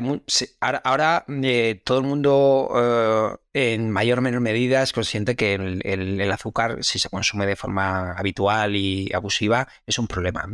ahora, 0.61 1.25
eh, 1.29 1.81
todo 1.85 1.99
el 1.99 2.05
mundo 2.05 3.39
eh, 3.55 3.75
en 3.75 3.91
mayor 3.91 4.19
o 4.19 4.23
menor 4.23 4.41
medida 4.41 4.83
es 4.83 4.93
consciente 4.99 5.37
que 5.37 5.55
el, 5.55 6.33
azúcar, 6.33 6.83
si 6.83 6.99
se 6.99 7.09
consume 7.09 7.47
de 7.47 7.55
forma 7.55 8.13
habitual 8.15 8.75
y 8.75 9.13
abusiva, 9.15 9.69
es 9.87 9.97
un 10.01 10.09
problema. 10.09 10.45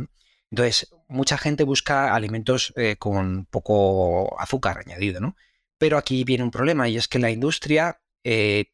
Entonces, 0.51 0.93
mucha 1.07 1.39
gente 1.39 1.63
busca 1.63 2.13
alimentos 2.13 2.71
eh, 2.75 2.95
con 2.97 3.47
poco 3.47 4.39
azúcar 4.39 4.83
añadido, 4.85 5.19
¿no? 5.19 5.35
Pero 5.79 5.97
aquí 5.97 6.23
viene 6.23 6.43
un 6.43 6.51
problema 6.51 6.87
y 6.87 6.97
es 6.97 7.07
que 7.07 7.17
la 7.17 7.31
industria 7.31 8.01
eh, 8.23 8.71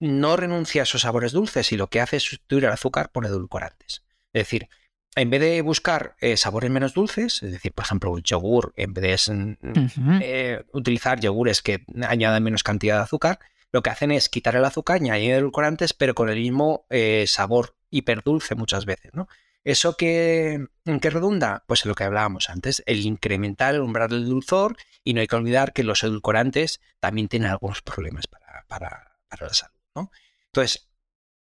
no 0.00 0.36
renuncia 0.36 0.82
a 0.82 0.84
esos 0.84 1.02
sabores 1.02 1.30
dulces 1.30 1.70
y 1.70 1.76
lo 1.76 1.86
que 1.86 2.00
hace 2.00 2.16
es 2.16 2.24
sustituir 2.24 2.64
el 2.64 2.72
azúcar 2.72 3.12
por 3.12 3.24
edulcorantes. 3.24 4.02
Es 4.32 4.40
decir, 4.40 4.68
en 5.14 5.30
vez 5.30 5.40
de 5.40 5.62
buscar 5.62 6.16
eh, 6.20 6.36
sabores 6.36 6.70
menos 6.70 6.94
dulces, 6.94 7.44
es 7.44 7.52
decir, 7.52 7.72
por 7.72 7.84
ejemplo, 7.84 8.16
el 8.16 8.24
yogur, 8.24 8.72
en 8.76 8.92
vez 8.92 9.28
de 9.28 10.64
utilizar 10.72 11.20
yogures 11.20 11.62
que 11.62 11.84
añadan 12.08 12.42
menos 12.42 12.64
cantidad 12.64 12.96
de 12.96 13.04
azúcar, 13.04 13.38
lo 13.72 13.82
que 13.82 13.90
hacen 13.90 14.12
es 14.12 14.28
quitar 14.28 14.54
el 14.54 14.64
azúcar, 14.64 14.96
añadir 14.96 15.32
edulcorantes, 15.32 15.94
pero 15.94 16.14
con 16.14 16.28
el 16.28 16.38
mismo 16.38 16.86
eh, 16.90 17.24
sabor 17.26 17.74
hiperdulce 17.90 18.54
muchas 18.54 18.84
veces, 18.84 19.12
¿no? 19.14 19.28
¿Eso 19.64 19.96
que, 19.96 20.66
en 20.84 21.00
qué 21.00 21.10
redunda? 21.10 21.64
Pues 21.66 21.84
en 21.84 21.90
lo 21.90 21.94
que 21.94 22.04
hablábamos 22.04 22.50
antes, 22.50 22.82
el 22.86 23.06
incrementar 23.06 23.74
el 23.74 23.80
umbral 23.80 24.10
del 24.10 24.28
dulzor 24.28 24.76
y 25.04 25.14
no 25.14 25.20
hay 25.20 25.28
que 25.28 25.36
olvidar 25.36 25.72
que 25.72 25.84
los 25.84 26.02
edulcorantes 26.02 26.80
también 27.00 27.28
tienen 27.28 27.50
algunos 27.50 27.80
problemas 27.80 28.26
para, 28.26 28.64
para, 28.66 29.18
la 29.40 29.54
salud, 29.54 29.74
¿no? 29.94 30.10
Entonces, 30.46 30.90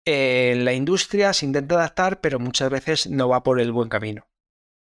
eh, 0.06 0.56
la 0.58 0.74
industria 0.74 1.34
se 1.34 1.46
intenta 1.46 1.76
adaptar, 1.76 2.20
pero 2.20 2.40
muchas 2.40 2.70
veces 2.70 3.08
no 3.08 3.30
va 3.30 3.44
por 3.44 3.62
el 3.62 3.72
buen 3.72 3.90
camino. 3.90 4.28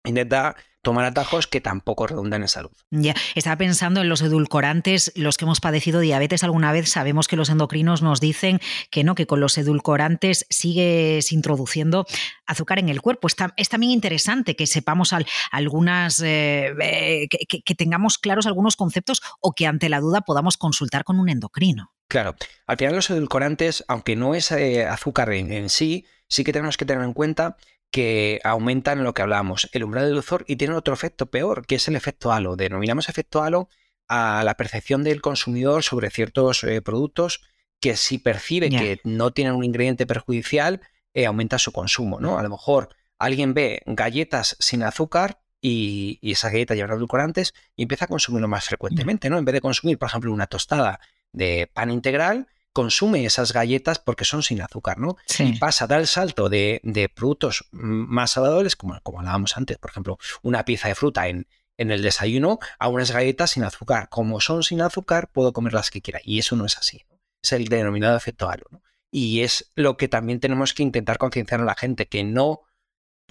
Intenta 0.06 0.56
tomar 0.82 1.06
atajos 1.06 1.48
que 1.48 1.62
tampoco 1.62 2.08
redundan 2.08 2.42
en 2.42 2.48
salud. 2.48 2.72
Ya, 2.90 3.14
estaba 3.36 3.56
pensando 3.58 4.02
en 4.02 4.10
los 4.10 4.22
edulcorantes, 4.22 5.12
los 5.16 5.38
que 5.38 5.46
hemos 5.46 5.60
padecido 5.60 6.00
diabetes 6.00 6.44
alguna 6.44 6.72
vez, 6.72 6.90
sabemos 6.90 7.28
que 7.28 7.36
los 7.36 7.50
endocrinos 7.50 8.02
nos 8.02 8.20
dicen 8.20 8.60
que 8.90 9.04
no, 9.04 9.16
que 9.16 9.28
con 9.28 9.40
los 9.40 9.58
edulcorantes 9.58 10.46
sigues 10.50 11.32
introduciendo 11.32 12.06
azúcar 12.46 12.80
en 12.80 12.90
el 12.90 13.02
cuerpo. 13.02 13.28
es 13.58 13.70
también 13.70 13.92
interesante 13.92 14.56
que 14.56 14.68
sepamos 14.68 15.14
algunas, 15.52 16.20
eh, 16.22 16.74
eh, 16.82 17.28
que, 17.28 17.76
tengamos 17.76 18.18
claros 18.18 18.46
algunos 18.46 18.76
conceptos 18.76 19.22
o 19.40 19.54
que 19.54 19.68
ante 19.68 19.90
la 19.90 20.00
duda 20.00 20.22
podamos 20.22 20.58
consultar 20.58 21.04
con 21.04 21.20
un 21.20 21.30
endocrino. 21.30 21.94
Claro, 22.08 22.36
al 22.68 22.78
final 22.78 22.96
los 22.96 23.10
edulcorantes, 23.10 23.86
aunque 23.88 24.16
no 24.16 24.36
es 24.36 24.52
eh, 24.52 24.86
azúcar 24.86 25.32
en 25.32 25.70
sí, 25.70 26.06
sí 26.28 26.44
que 26.44 26.54
tenemos 26.54 26.78
que 26.78 26.86
tener 26.86 27.04
en 27.04 27.14
cuenta 27.14 27.58
que 27.92 28.40
aumentan 28.44 29.04
lo 29.04 29.14
que 29.14 29.22
hablábamos, 29.22 29.70
el 29.74 29.84
umbral 29.84 30.06
del 30.06 30.14
dulzor 30.16 30.46
y 30.48 30.56
tienen 30.56 30.78
otro 30.78 30.94
efecto 30.94 31.30
peor, 31.30 31.66
que 31.66 31.76
es 31.76 31.88
el 31.88 31.96
efecto 31.96 32.32
halo. 32.32 32.56
Denominamos 32.56 33.10
efecto 33.10 33.44
halo 33.44 33.70
a 34.08 34.44
la 34.44 34.56
percepción 34.56 35.04
del 35.04 35.22
consumidor 35.22 35.84
sobre 35.84 36.10
ciertos 36.10 36.64
eh, 36.64 36.82
productos 36.82 37.42
que 37.80 37.96
si 37.98 38.18
percibe 38.18 38.70
que 38.70 39.00
no 39.04 39.32
tienen 39.32 39.54
un 39.54 39.64
ingrediente 39.64 40.06
perjudicial, 40.06 40.82
eh, 41.14 41.26
aumenta 41.26 41.58
su 41.58 41.72
consumo, 41.72 42.20
¿no? 42.20 42.38
A 42.38 42.44
lo 42.44 42.50
mejor 42.50 42.90
alguien 43.18 43.54
ve 43.54 43.82
galletas 43.86 44.56
sin 44.60 44.84
azúcar 44.84 45.40
y, 45.60 46.20
y 46.22 46.32
esas 46.32 46.52
galletas 46.52 46.78
llevan 46.78 46.96
edulcorantes 46.96 47.54
y 47.76 47.84
empieza 47.84 48.06
a 48.06 48.08
consumirlo 48.08 48.48
más 48.48 48.66
frecuentemente, 48.66 49.30
¿no? 49.30 49.38
En 49.38 49.46
vez 49.46 49.54
de 49.54 49.62
consumir, 49.62 49.98
por 49.98 50.10
ejemplo, 50.10 50.32
una 50.32 50.48
tostada 50.48 51.00
de 51.34 51.70
pan 51.74 51.90
integral, 51.90 52.48
consume 52.74 53.26
esas 53.26 53.54
galletas 53.54 54.00
porque 54.00 54.26
son 54.26 54.44
sin 54.44 54.62
azúcar, 54.62 54.98
¿no? 54.98 55.18
Y 55.40 55.58
pasa, 55.58 55.88
da 55.88 55.98
el 55.98 56.08
salto 56.08 56.50
de, 56.50 57.12
productos 57.14 57.68
más 57.72 58.32
saludables, 58.32 58.76
como, 58.76 59.00
como 59.02 59.20
hablábamos 59.20 59.58
antes, 59.58 59.78
por 59.78 59.92
ejemplo, 59.92 60.18
una 60.42 60.66
pieza 60.66 60.88
de 60.88 60.96
fruta 60.96 61.28
en, 61.28 61.48
en 61.78 61.92
el 61.92 62.02
desayuno, 62.02 62.60
a 62.80 62.88
unas 62.88 63.12
galletas 63.12 63.52
sin 63.52 63.64
azúcar. 63.64 64.10
Como 64.10 64.40
son 64.40 64.64
sin 64.64 64.82
azúcar, 64.82 65.30
puedo 65.32 65.54
comer 65.54 65.74
las 65.74 65.90
que 65.90 66.02
quiera. 66.02 66.20
Y 66.24 66.40
eso 66.40 66.56
no 66.56 66.66
es 66.66 66.78
así. 66.78 67.06
Es 67.42 67.52
el 67.54 67.68
denominado 67.68 68.16
efecto 68.16 68.50
halo. 68.50 68.66
¿no? 68.72 68.82
Y 69.12 69.42
es 69.42 69.72
lo 69.76 69.98
que 69.98 70.08
también 70.08 70.40
tenemos 70.40 70.74
que 70.74 70.84
intentar 70.84 71.18
concienciar 71.18 71.62
a 71.62 71.66
la 71.66 71.76
gente, 71.76 72.08
que 72.08 72.24
no 72.24 72.62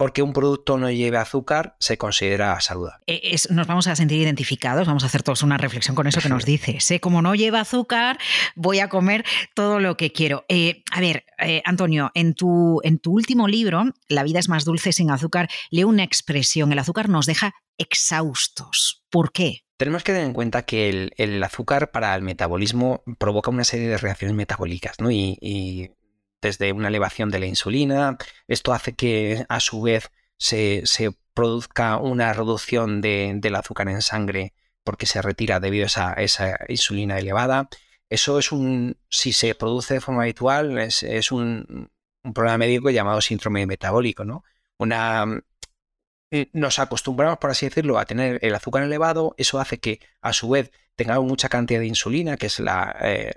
porque 0.01 0.23
un 0.23 0.33
producto 0.33 0.79
no 0.79 0.89
lleve 0.89 1.17
azúcar 1.17 1.75
se 1.77 1.99
considera 1.99 2.59
saludable. 2.59 3.03
Eh, 3.05 3.35
nos 3.51 3.67
vamos 3.67 3.85
a 3.85 3.95
sentir 3.95 4.19
identificados, 4.19 4.87
vamos 4.87 5.03
a 5.03 5.05
hacer 5.05 5.21
todos 5.21 5.43
una 5.43 5.59
reflexión 5.59 5.95
con 5.95 6.07
eso 6.07 6.19
que 6.21 6.27
nos 6.27 6.43
dice. 6.43 6.79
Sé 6.79 6.99
como 6.99 7.21
no 7.21 7.35
lleva 7.35 7.59
azúcar, 7.59 8.17
voy 8.55 8.79
a 8.79 8.89
comer 8.89 9.23
todo 9.53 9.79
lo 9.79 9.97
que 9.97 10.11
quiero. 10.11 10.43
Eh, 10.49 10.81
a 10.91 11.01
ver, 11.01 11.25
eh, 11.37 11.61
Antonio, 11.65 12.09
en 12.15 12.33
tu, 12.33 12.81
en 12.83 12.97
tu 12.97 13.11
último 13.11 13.47
libro, 13.47 13.83
La 14.07 14.23
vida 14.23 14.39
es 14.39 14.49
más 14.49 14.65
dulce 14.65 14.91
sin 14.91 15.11
azúcar, 15.11 15.49
leo 15.69 15.87
una 15.87 16.03
expresión, 16.03 16.71
el 16.71 16.79
azúcar 16.79 17.07
nos 17.07 17.27
deja 17.27 17.53
exhaustos. 17.77 19.03
¿Por 19.11 19.31
qué? 19.31 19.65
Tenemos 19.77 20.03
que 20.03 20.13
tener 20.13 20.25
en 20.25 20.33
cuenta 20.33 20.63
que 20.65 21.11
el, 21.15 21.43
azúcar 21.43 21.91
para 21.91 22.15
el 22.15 22.23
metabolismo 22.23 23.03
provoca 23.19 23.51
una 23.51 23.65
serie 23.65 23.87
de 23.87 23.99
reacciones 23.99 24.35
metabólicas, 24.35 24.95
¿no? 24.99 25.11
y 25.11 25.91
desde 26.41 26.73
una 26.73 26.87
elevación 26.87 27.29
de 27.29 27.39
la 27.39 27.45
insulina. 27.45 28.17
Esto 28.47 28.73
hace 28.73 28.93
que 28.93 29.45
a 29.49 29.59
su 29.59 29.81
vez 29.81 30.11
se, 30.37 30.83
produzca 31.33 31.97
una 31.97 32.33
reducción 32.33 33.01
del 33.01 33.55
azúcar 33.55 33.87
en 33.89 34.01
sangre 34.01 34.53
porque 34.83 35.05
se 35.05 35.21
retira 35.21 35.59
debido 35.59 35.87
a 35.95 36.13
esa, 36.13 36.57
insulina 36.67 37.19
elevada. 37.19 37.69
Eso 38.09 38.39
es 38.39 38.51
un, 38.51 38.97
si 39.09 39.31
se 39.31 39.55
produce 39.55 39.95
de 39.95 40.01
forma 40.01 40.23
habitual, 40.23 40.77
es, 40.77 41.31
un, 41.31 41.89
problema 42.33 42.57
médico 42.57 42.89
llamado 42.89 43.21
síndrome 43.21 43.65
metabólico, 43.65 44.25
¿no? 44.25 44.43
Una, 44.77 45.25
eh, 46.31 46.49
nos 46.53 46.79
acostumbramos, 46.79 47.37
por 47.37 47.51
así 47.51 47.67
decirlo, 47.67 47.99
a 47.99 48.05
tener 48.05 48.39
el 48.41 48.55
azúcar 48.55 48.83
elevado, 48.83 49.35
eso 49.37 49.59
hace 49.59 49.79
que 49.79 49.99
a 50.21 50.33
su 50.33 50.49
vez 50.49 50.71
tengamos 50.95 51.25
mucha 51.25 51.49
cantidad 51.49 51.79
de 51.79 51.87
insulina, 51.87 52.37
que 52.37 52.47
es 52.47 52.59
la, 52.59 52.95
eh, 53.01 53.31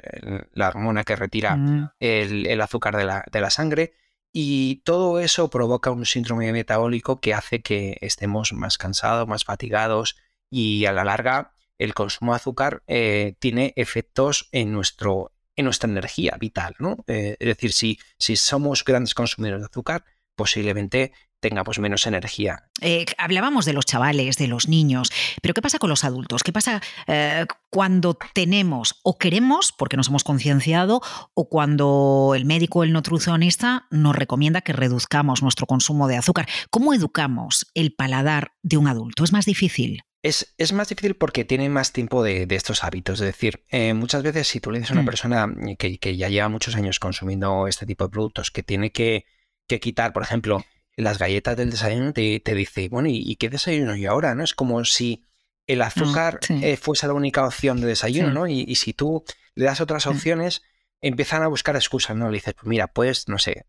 hormona 0.56 1.04
que 1.04 1.16
retira 1.16 1.56
mm. 1.56 1.90
el, 2.00 2.60
azúcar 2.60 2.96
de 2.96 3.04
la, 3.04 3.24
de 3.30 3.40
la 3.40 3.50
sangre, 3.50 3.94
y 4.32 4.82
todo 4.84 5.20
eso 5.20 5.48
provoca 5.48 5.92
un 5.92 6.06
síndrome 6.06 6.52
metabólico 6.52 7.20
que 7.20 7.34
hace 7.34 7.62
que 7.62 7.98
estemos 8.00 8.52
más 8.52 8.78
cansados, 8.78 9.28
más 9.28 9.44
fatigados 9.44 10.16
y 10.50 10.86
a 10.86 10.92
la 10.92 11.04
larga 11.04 11.52
el 11.78 11.94
consumo 11.94 12.32
de 12.32 12.36
azúcar 12.36 12.82
eh, 12.86 13.36
tiene 13.38 13.72
efectos 13.76 14.48
en, 14.52 14.72
nuestro, 14.72 15.32
en 15.56 15.64
nuestra 15.66 15.88
energía 15.88 16.36
vital. 16.38 16.74
¿no? 16.78 17.04
Eh, 17.06 17.36
es 17.38 17.46
decir, 17.46 17.72
si, 17.72 17.98
si 18.18 18.36
somos 18.36 18.84
grandes 18.84 19.14
consumidores 19.14 19.60
de 19.60 19.66
azúcar, 19.66 20.04
posiblemente 20.34 21.12
tengamos 21.44 21.78
menos 21.78 22.06
energía. 22.06 22.70
Eh, 22.80 23.04
hablábamos 23.18 23.66
de 23.66 23.74
los 23.74 23.84
chavales, 23.84 24.38
de 24.38 24.48
los 24.48 24.66
niños, 24.66 25.12
pero 25.42 25.52
¿qué 25.52 25.60
pasa 25.60 25.78
con 25.78 25.90
los 25.90 26.02
adultos? 26.02 26.42
¿Qué 26.42 26.54
pasa 26.54 26.80
eh, 27.06 27.44
cuando 27.68 28.16
tenemos 28.32 28.98
o 29.02 29.18
queremos, 29.18 29.70
porque 29.70 29.98
nos 29.98 30.08
hemos 30.08 30.24
concienciado, 30.24 31.02
o 31.34 31.50
cuando 31.50 32.32
el 32.34 32.46
médico 32.46 32.78
o 32.78 32.84
el 32.84 32.94
nutricionista 32.94 33.86
nos 33.90 34.16
recomienda 34.16 34.62
que 34.62 34.72
reduzcamos 34.72 35.42
nuestro 35.42 35.66
consumo 35.66 36.08
de 36.08 36.16
azúcar? 36.16 36.48
¿Cómo 36.70 36.94
educamos 36.94 37.66
el 37.74 37.94
paladar 37.94 38.52
de 38.62 38.78
un 38.78 38.88
adulto? 38.88 39.22
¿Es 39.22 39.32
más 39.34 39.44
difícil? 39.44 40.02
Es, 40.22 40.54
es, 40.56 40.72
más 40.72 40.88
difícil 40.88 41.14
porque 41.14 41.44
tiene 41.44 41.68
más 41.68 41.92
tiempo 41.92 42.22
de, 42.22 42.46
estos 42.48 42.84
hábitos. 42.84 43.20
Es 43.20 43.26
decir, 43.26 43.66
eh, 43.68 43.92
muchas 43.92 44.22
veces 44.22 44.48
si 44.48 44.60
tú 44.60 44.70
le 44.70 44.78
dices 44.78 44.92
a 44.92 44.94
una 44.94 45.02
mm. 45.02 45.04
persona 45.04 45.54
que, 45.78 45.98
que, 45.98 46.16
ya 46.16 46.30
lleva 46.30 46.48
muchos 46.48 46.74
años 46.74 46.98
consumiendo 46.98 47.68
este 47.68 47.84
tipo 47.84 48.04
de 48.04 48.10
productos, 48.10 48.50
que 48.50 48.62
tiene 48.62 48.92
que, 48.92 49.26
que 49.68 49.80
quitar, 49.80 50.14
por 50.14 50.22
ejemplo, 50.22 50.64
las 50.96 51.18
galletas 51.18 51.56
del 51.56 51.70
desayuno 51.70 52.12
te, 52.12 52.40
te 52.40 52.54
dice, 52.54 52.88
bueno, 52.88 53.08
¿y, 53.10 53.36
qué 53.36 53.48
desayuno 53.48 53.96
yo 53.96 54.10
ahora? 54.10 54.34
¿no? 54.34 54.44
Es 54.44 54.54
como 54.54 54.84
si 54.84 55.24
el 55.66 55.78
mm, 55.78 55.82
azúcar 55.82 56.40
eh, 56.48 56.76
fuese 56.76 57.06
la 57.06 57.14
única 57.14 57.46
opción 57.46 57.80
de 57.80 57.86
desayuno, 57.88 58.30
¿no? 58.30 58.46
Y, 58.46 58.74
si 58.76 58.92
tú 58.92 59.24
le 59.54 59.64
das 59.64 59.80
otras 59.80 60.06
opciones, 60.06 60.62
empiezan 61.00 61.42
a 61.42 61.48
buscar 61.48 61.76
excusas, 61.76 62.16
¿no? 62.16 62.28
Le 62.28 62.36
dices, 62.36 62.54
pues 62.54 62.66
mira, 62.66 62.86
puedes, 62.86 63.28
no 63.28 63.38
sé, 63.38 63.66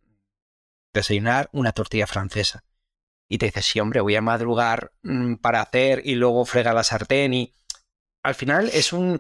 desayunar 0.93 1.49
una 1.51 1.71
tortilla 1.71 2.07
francesa. 2.07 2.63
Y 3.27 3.39
te 3.39 3.47
dices, 3.47 3.65
sí, 3.65 3.79
hombre, 3.79 4.01
voy 4.01 4.15
a 4.15 4.21
madrugar 4.21 4.91
mm, 5.03 5.35
para 5.35 5.61
hacer 5.61 6.01
y 6.05 6.15
luego 6.15 6.45
frega 6.45 6.73
la 6.73 6.83
sartén 6.83 7.33
y... 7.33 7.51
Al 8.23 8.33
final 8.33 8.71
es 8.73 8.91
un, 8.91 9.19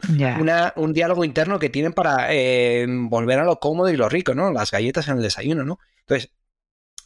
un 0.75 0.93
diálogo 0.93 1.23
interno 1.23 1.59
que 1.59 1.69
tienen 1.69 1.93
para 1.93 2.33
eh, 2.33 2.87
volver 2.89 3.37
a 3.37 3.43
lo 3.43 3.59
cómodo 3.59 3.91
y 3.91 3.97
lo 3.97 4.09
rico, 4.09 4.33
¿no? 4.33 4.51
Las 4.51 4.71
galletas 4.71 5.07
en 5.07 5.17
el 5.17 5.21
desayuno, 5.21 5.63
¿no? 5.63 5.77
Entonces, 5.99 6.31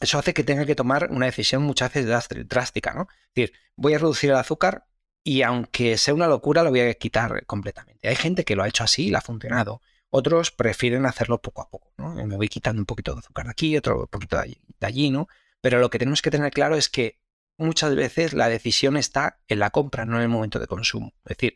eso 0.00 0.18
hace 0.18 0.34
que 0.34 0.44
tenga 0.44 0.64
que 0.64 0.74
tomar 0.74 1.08
una 1.10 1.26
decisión 1.26 1.62
muchas 1.62 1.92
veces 1.92 2.48
drástica, 2.48 2.94
¿no? 2.94 3.02
Es 3.02 3.34
decir, 3.34 3.52
voy 3.76 3.94
a 3.94 3.98
reducir 3.98 4.30
el 4.30 4.36
azúcar 4.36 4.86
y 5.22 5.42
aunque 5.42 5.98
sea 5.98 6.14
una 6.14 6.26
locura, 6.26 6.62
lo 6.62 6.70
voy 6.70 6.80
a 6.80 6.94
quitar 6.94 7.44
completamente. 7.46 8.08
Hay 8.08 8.16
gente 8.16 8.44
que 8.44 8.56
lo 8.56 8.62
ha 8.62 8.68
hecho 8.68 8.84
así 8.84 9.06
y 9.06 9.10
le 9.10 9.18
ha 9.18 9.20
funcionado. 9.20 9.82
Otros 10.08 10.50
prefieren 10.50 11.06
hacerlo 11.06 11.40
poco 11.40 11.62
a 11.62 11.68
poco, 11.68 11.92
¿no? 11.98 12.14
Me 12.14 12.36
voy 12.36 12.48
quitando 12.48 12.80
un 12.80 12.86
poquito 12.86 13.12
de 13.12 13.20
azúcar 13.20 13.44
de 13.44 13.50
aquí, 13.50 13.76
otro 13.76 14.06
poquito 14.06 14.36
de 14.40 14.56
allí, 14.80 15.10
¿no? 15.10 15.28
Pero 15.60 15.78
lo 15.78 15.90
que 15.90 15.98
tenemos 15.98 16.22
que 16.22 16.30
tener 16.30 16.50
claro 16.50 16.76
es 16.76 16.88
que 16.88 17.20
muchas 17.58 17.94
veces 17.94 18.32
la 18.32 18.48
decisión 18.48 18.96
está 18.96 19.38
en 19.46 19.58
la 19.58 19.70
compra, 19.70 20.06
no 20.06 20.16
en 20.16 20.22
el 20.22 20.28
momento 20.28 20.58
de 20.58 20.66
consumo. 20.66 21.12
Es 21.26 21.36
decir, 21.36 21.54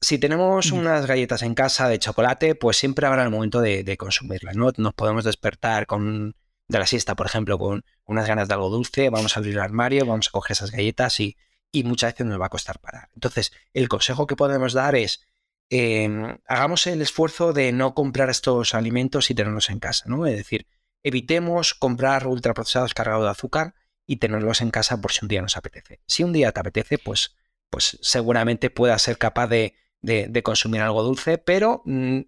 si 0.00 0.18
tenemos 0.18 0.72
unas 0.72 1.06
galletas 1.06 1.42
en 1.42 1.54
casa 1.54 1.88
de 1.88 1.98
chocolate, 1.98 2.54
pues 2.54 2.78
siempre 2.78 3.06
habrá 3.06 3.24
el 3.24 3.30
momento 3.30 3.60
de, 3.60 3.84
de 3.84 3.96
consumirlas, 3.98 4.56
¿no? 4.56 4.72
Nos 4.76 4.94
podemos 4.94 5.24
despertar 5.24 5.86
con 5.86 6.34
de 6.68 6.78
la 6.78 6.86
siesta, 6.86 7.16
por 7.16 7.26
ejemplo, 7.26 7.58
con 7.58 7.84
unas 8.04 8.28
ganas 8.28 8.48
de 8.48 8.54
algo 8.54 8.68
dulce, 8.68 9.10
vamos 9.10 9.36
a 9.36 9.40
abrir 9.40 9.54
el 9.54 9.60
armario, 9.60 10.06
vamos 10.06 10.28
a 10.28 10.30
coger 10.30 10.52
esas 10.52 10.70
galletas 10.70 11.18
y, 11.20 11.36
y 11.72 11.84
muchas 11.84 12.12
veces 12.12 12.26
nos 12.26 12.40
va 12.40 12.46
a 12.46 12.50
costar 12.50 12.78
parar. 12.78 13.08
Entonces, 13.14 13.52
el 13.72 13.88
consejo 13.88 14.26
que 14.26 14.36
podemos 14.36 14.74
dar 14.74 14.94
es, 14.94 15.26
em, 15.70 16.38
hagamos 16.46 16.86
el 16.86 17.02
esfuerzo 17.02 17.52
de 17.52 17.72
no 17.72 17.94
comprar 17.94 18.30
estos 18.30 18.74
alimentos 18.74 19.30
y 19.30 19.34
tenerlos 19.34 19.70
en 19.70 19.80
casa, 19.80 20.04
¿no? 20.08 20.26
Es 20.26 20.36
decir, 20.36 20.66
evitemos 21.02 21.74
comprar 21.74 22.26
ultraprocesados 22.26 22.94
cargados 22.94 23.24
de 23.24 23.30
azúcar 23.30 23.74
y 24.06 24.16
tenerlos 24.16 24.60
en 24.60 24.70
casa 24.70 25.00
por 25.00 25.12
si 25.12 25.24
un 25.24 25.28
día 25.28 25.42
nos 25.42 25.56
apetece. 25.56 26.00
Si 26.06 26.22
un 26.22 26.32
día 26.32 26.52
te 26.52 26.60
apetece, 26.60 26.98
pues, 26.98 27.36
pues 27.70 27.98
seguramente 28.02 28.70
puedas 28.70 29.02
ser 29.02 29.18
capaz 29.18 29.48
de, 29.48 29.74
de, 30.00 30.42
consumir 30.42 30.80
algo 30.80 31.02
dulce, 31.02 31.38
pero 31.38 31.82
mm, 31.84 32.20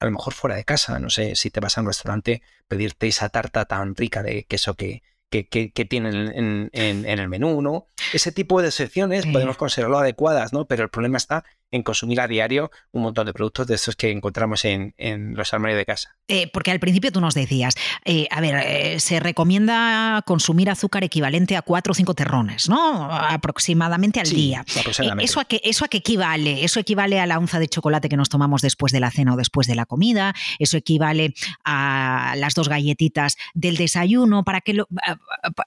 a 0.00 0.06
lo 0.06 0.12
mejor 0.12 0.32
fuera 0.32 0.56
de 0.56 0.64
casa, 0.64 0.98
no 0.98 1.10
sé, 1.10 1.36
si 1.36 1.50
te 1.50 1.60
vas 1.60 1.76
a 1.76 1.82
un 1.82 1.86
restaurante, 1.86 2.42
pedirte 2.66 3.06
esa 3.06 3.28
tarta 3.28 3.66
tan 3.66 3.94
rica 3.94 4.22
de 4.22 4.44
queso 4.44 4.74
que, 4.74 5.02
que, 5.28 5.46
que, 5.46 5.84
tienen 5.84 6.70
en, 6.72 7.04
el 7.06 7.28
menú, 7.28 7.62
¿no? 7.62 7.86
Ese 8.12 8.32
tipo 8.32 8.62
de 8.62 8.70
secciones 8.70 9.26
podemos 9.26 9.56
considerarlo 9.56 9.98
adecuadas, 9.98 10.52
¿no? 10.52 10.66
Pero 10.66 10.82
el 10.82 10.90
problema 10.90 11.18
está 11.18 11.44
en 11.70 11.82
consumir 11.82 12.20
a 12.20 12.28
diario 12.28 12.70
un 12.92 13.02
montón 13.02 13.26
de 13.26 13.32
productos 13.32 13.66
de 13.66 13.74
estos 13.74 13.96
que 13.96 14.10
encontramos 14.10 14.64
en, 14.64 14.94
los 15.34 15.52
armarios 15.54 15.78
de 15.78 15.86
casa. 15.86 16.16
Eh, 16.28 16.50
porque 16.52 16.70
al 16.70 16.80
principio 16.80 17.12
tú 17.12 17.20
nos 17.20 17.34
decías, 17.34 17.74
eh, 18.04 18.26
a 18.30 18.40
ver, 18.40 18.54
eh, 18.66 19.00
se 19.00 19.20
recomienda 19.20 20.22
consumir 20.26 20.70
azúcar 20.70 21.04
equivalente 21.04 21.56
a 21.56 21.62
cuatro 21.62 21.92
o 21.92 21.94
cinco 21.94 22.14
terrones, 22.14 22.68
¿no? 22.68 23.08
Aproximadamente 23.10 24.20
al 24.20 24.28
día. 24.28 24.64
¿Eso, 25.20 25.40
a 25.40 25.44
qué, 25.44 25.60
¿Eso 25.64 25.84
a 25.84 25.88
qué 25.88 25.98
equivale? 25.98 26.64
¿Eso 26.64 26.80
equivale 26.80 27.20
a 27.20 27.26
la 27.26 27.38
onza 27.38 27.58
de 27.58 27.68
chocolate 27.68 28.08
que 28.08 28.16
nos 28.16 28.28
tomamos 28.28 28.62
después 28.62 28.92
de 28.92 29.00
la 29.00 29.10
cena 29.10 29.34
o 29.34 29.36
después 29.36 29.66
de 29.66 29.74
la 29.74 29.86
comida? 29.86 30.34
¿Eso 30.58 30.76
equivale 30.76 31.34
a 31.64 32.34
las 32.36 32.54
dos 32.54 32.68
galletitas 32.68 33.36
del 33.54 33.76
desayuno? 33.76 34.44
Para 34.44 34.60
que 34.60 34.74
lo, 34.74 34.88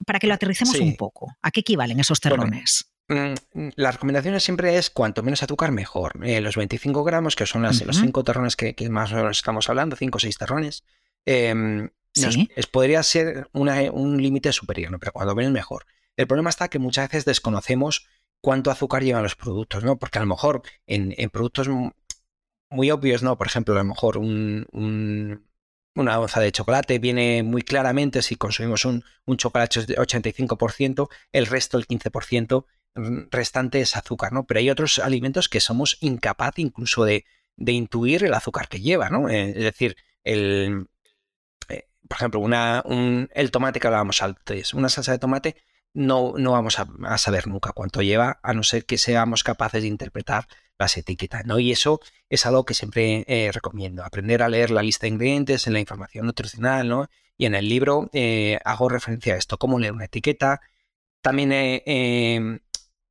para 0.06 0.20
que 0.20 0.28
lo 0.28 0.34
aterricemos 0.34 0.76
un 0.80 0.96
poco. 0.96 1.36
¿A 1.42 1.52
qué 1.52 1.62
equivalen 1.62 2.00
esos 2.00 2.20
terrones? 2.20 2.93
La 3.08 3.92
recomendación 3.92 4.40
siempre 4.40 4.78
es 4.78 4.90
cuanto 4.90 5.24
menos 5.24 5.44
azúcar 5.44 5.72
mejor. 5.72 6.26
Eh, 6.26 6.42
los 6.42 6.56
25 6.56 7.04
gramos, 7.04 7.36
que 7.36 7.46
son 7.46 7.64
las, 7.64 7.82
los 7.86 7.98
5 7.98 8.24
terrones 8.24 8.56
que, 8.56 8.76
más 8.90 9.12
o 9.12 9.18
menos 9.18 9.38
estamos 9.38 9.70
hablando, 9.70 9.96
5 9.96 10.16
o 10.16 10.20
6 10.20 10.38
terrones, 10.38 10.84
em, 11.26 11.90
podría 12.72 13.04
ser 13.04 13.50
un 13.54 14.22
límite 14.22 14.52
superior, 14.52 14.98
pero 15.00 15.12
cuando 15.12 15.36
menos 15.36 15.52
mejor. 15.52 15.86
El 16.16 16.28
problema 16.28 16.50
está 16.50 16.70
que 16.70 16.80
muchas 16.80 17.10
veces 17.10 17.26
desconocemos 17.26 18.08
cuánto 18.42 18.72
azúcar 18.72 19.04
llevan 19.04 19.24
los 19.24 19.36
productos, 19.36 19.84
¿no? 19.84 19.98
Porque 19.98 20.20
a 20.20 20.22
lo 20.22 20.28
mejor 20.28 20.62
en, 20.86 21.30
productos 21.30 21.70
muy 22.70 22.92
obvios, 22.92 23.24
¿no? 23.24 23.38
Por 23.38 23.48
ejemplo, 23.48 23.74
a 23.74 23.78
lo 23.78 23.84
mejor 23.84 24.18
un 24.18 25.44
una 25.96 26.20
onza 26.20 26.40
de 26.40 26.52
chocolate 26.52 27.00
viene 27.00 27.44
muy 27.44 27.62
claramente 27.62 28.22
si 28.22 28.36
consumimos 28.36 28.86
un, 28.86 29.04
un 29.26 29.38
chocolate 29.38 29.86
de 29.86 29.96
85%, 29.96 31.10
el 31.32 31.46
resto, 31.46 31.78
el 31.78 31.88
15% 31.88 32.66
restante 32.96 33.82
es 33.82 33.96
azúcar, 33.96 34.34
¿no? 34.34 34.46
Pero 34.46 34.60
hay 34.60 34.70
otros 34.70 35.00
alimentos 35.00 35.50
que 35.50 35.60
somos 35.60 35.98
incapaces 36.02 36.64
incluso 36.64 37.06
de, 37.06 37.26
de 37.58 37.72
intuir 37.72 38.24
el 38.24 38.34
azúcar 38.34 38.68
que 38.68 38.82
lleva, 38.82 39.10
¿no? 39.10 39.30
Eh, 39.30 39.50
es 39.50 39.64
decir, 39.64 39.96
el, 40.24 40.88
eh, 41.70 41.88
por 42.08 42.18
ejemplo, 42.18 42.40
una, 42.40 42.84
un, 42.86 43.30
el 43.34 43.52
tomate 43.52 43.80
que 43.80 43.88
hablábamos 43.88 44.22
antes, 44.22 44.74
una 44.74 44.90
salsa 44.90 45.12
de 45.12 45.20
tomate, 45.20 45.56
no, 45.94 46.34
no 46.38 46.52
vamos 46.52 46.78
a, 46.80 47.18
saber 47.18 47.48
nunca 47.48 47.72
cuánto 47.72 48.02
lleva, 48.02 48.40
a 48.42 48.54
no 48.54 48.64
ser 48.64 48.86
que 48.86 48.98
seamos 48.98 49.44
capaces 49.44 49.84
de 49.84 49.88
interpretar 49.88 50.48
las 50.80 50.98
etiquetas, 50.98 51.46
¿no? 51.46 51.60
Y 51.60 51.72
eso 51.72 52.00
es 52.30 52.46
algo 52.46 52.66
que 52.66 52.74
siempre 52.74 53.26
eh, 53.28 53.52
recomiendo, 53.52 54.04
aprender 54.04 54.42
a 54.42 54.50
leer 54.50 54.72
la 54.72 54.82
lista 54.82 55.06
de 55.06 55.14
ingredientes 55.14 55.68
en 55.68 55.74
la 55.74 55.80
información 55.80 56.26
nutricional, 56.26 56.88
¿no? 56.90 57.10
Y 57.38 57.46
en 57.46 57.56
el 57.56 57.68
libro 57.70 58.10
hago 58.64 58.90
referencia 58.90 59.34
a 59.34 59.38
esto, 59.38 59.58
cómo 59.58 59.80
leer 59.80 59.94
una 59.94 60.06
etiqueta, 60.06 60.62
también 61.22 61.52
em, 61.54 62.60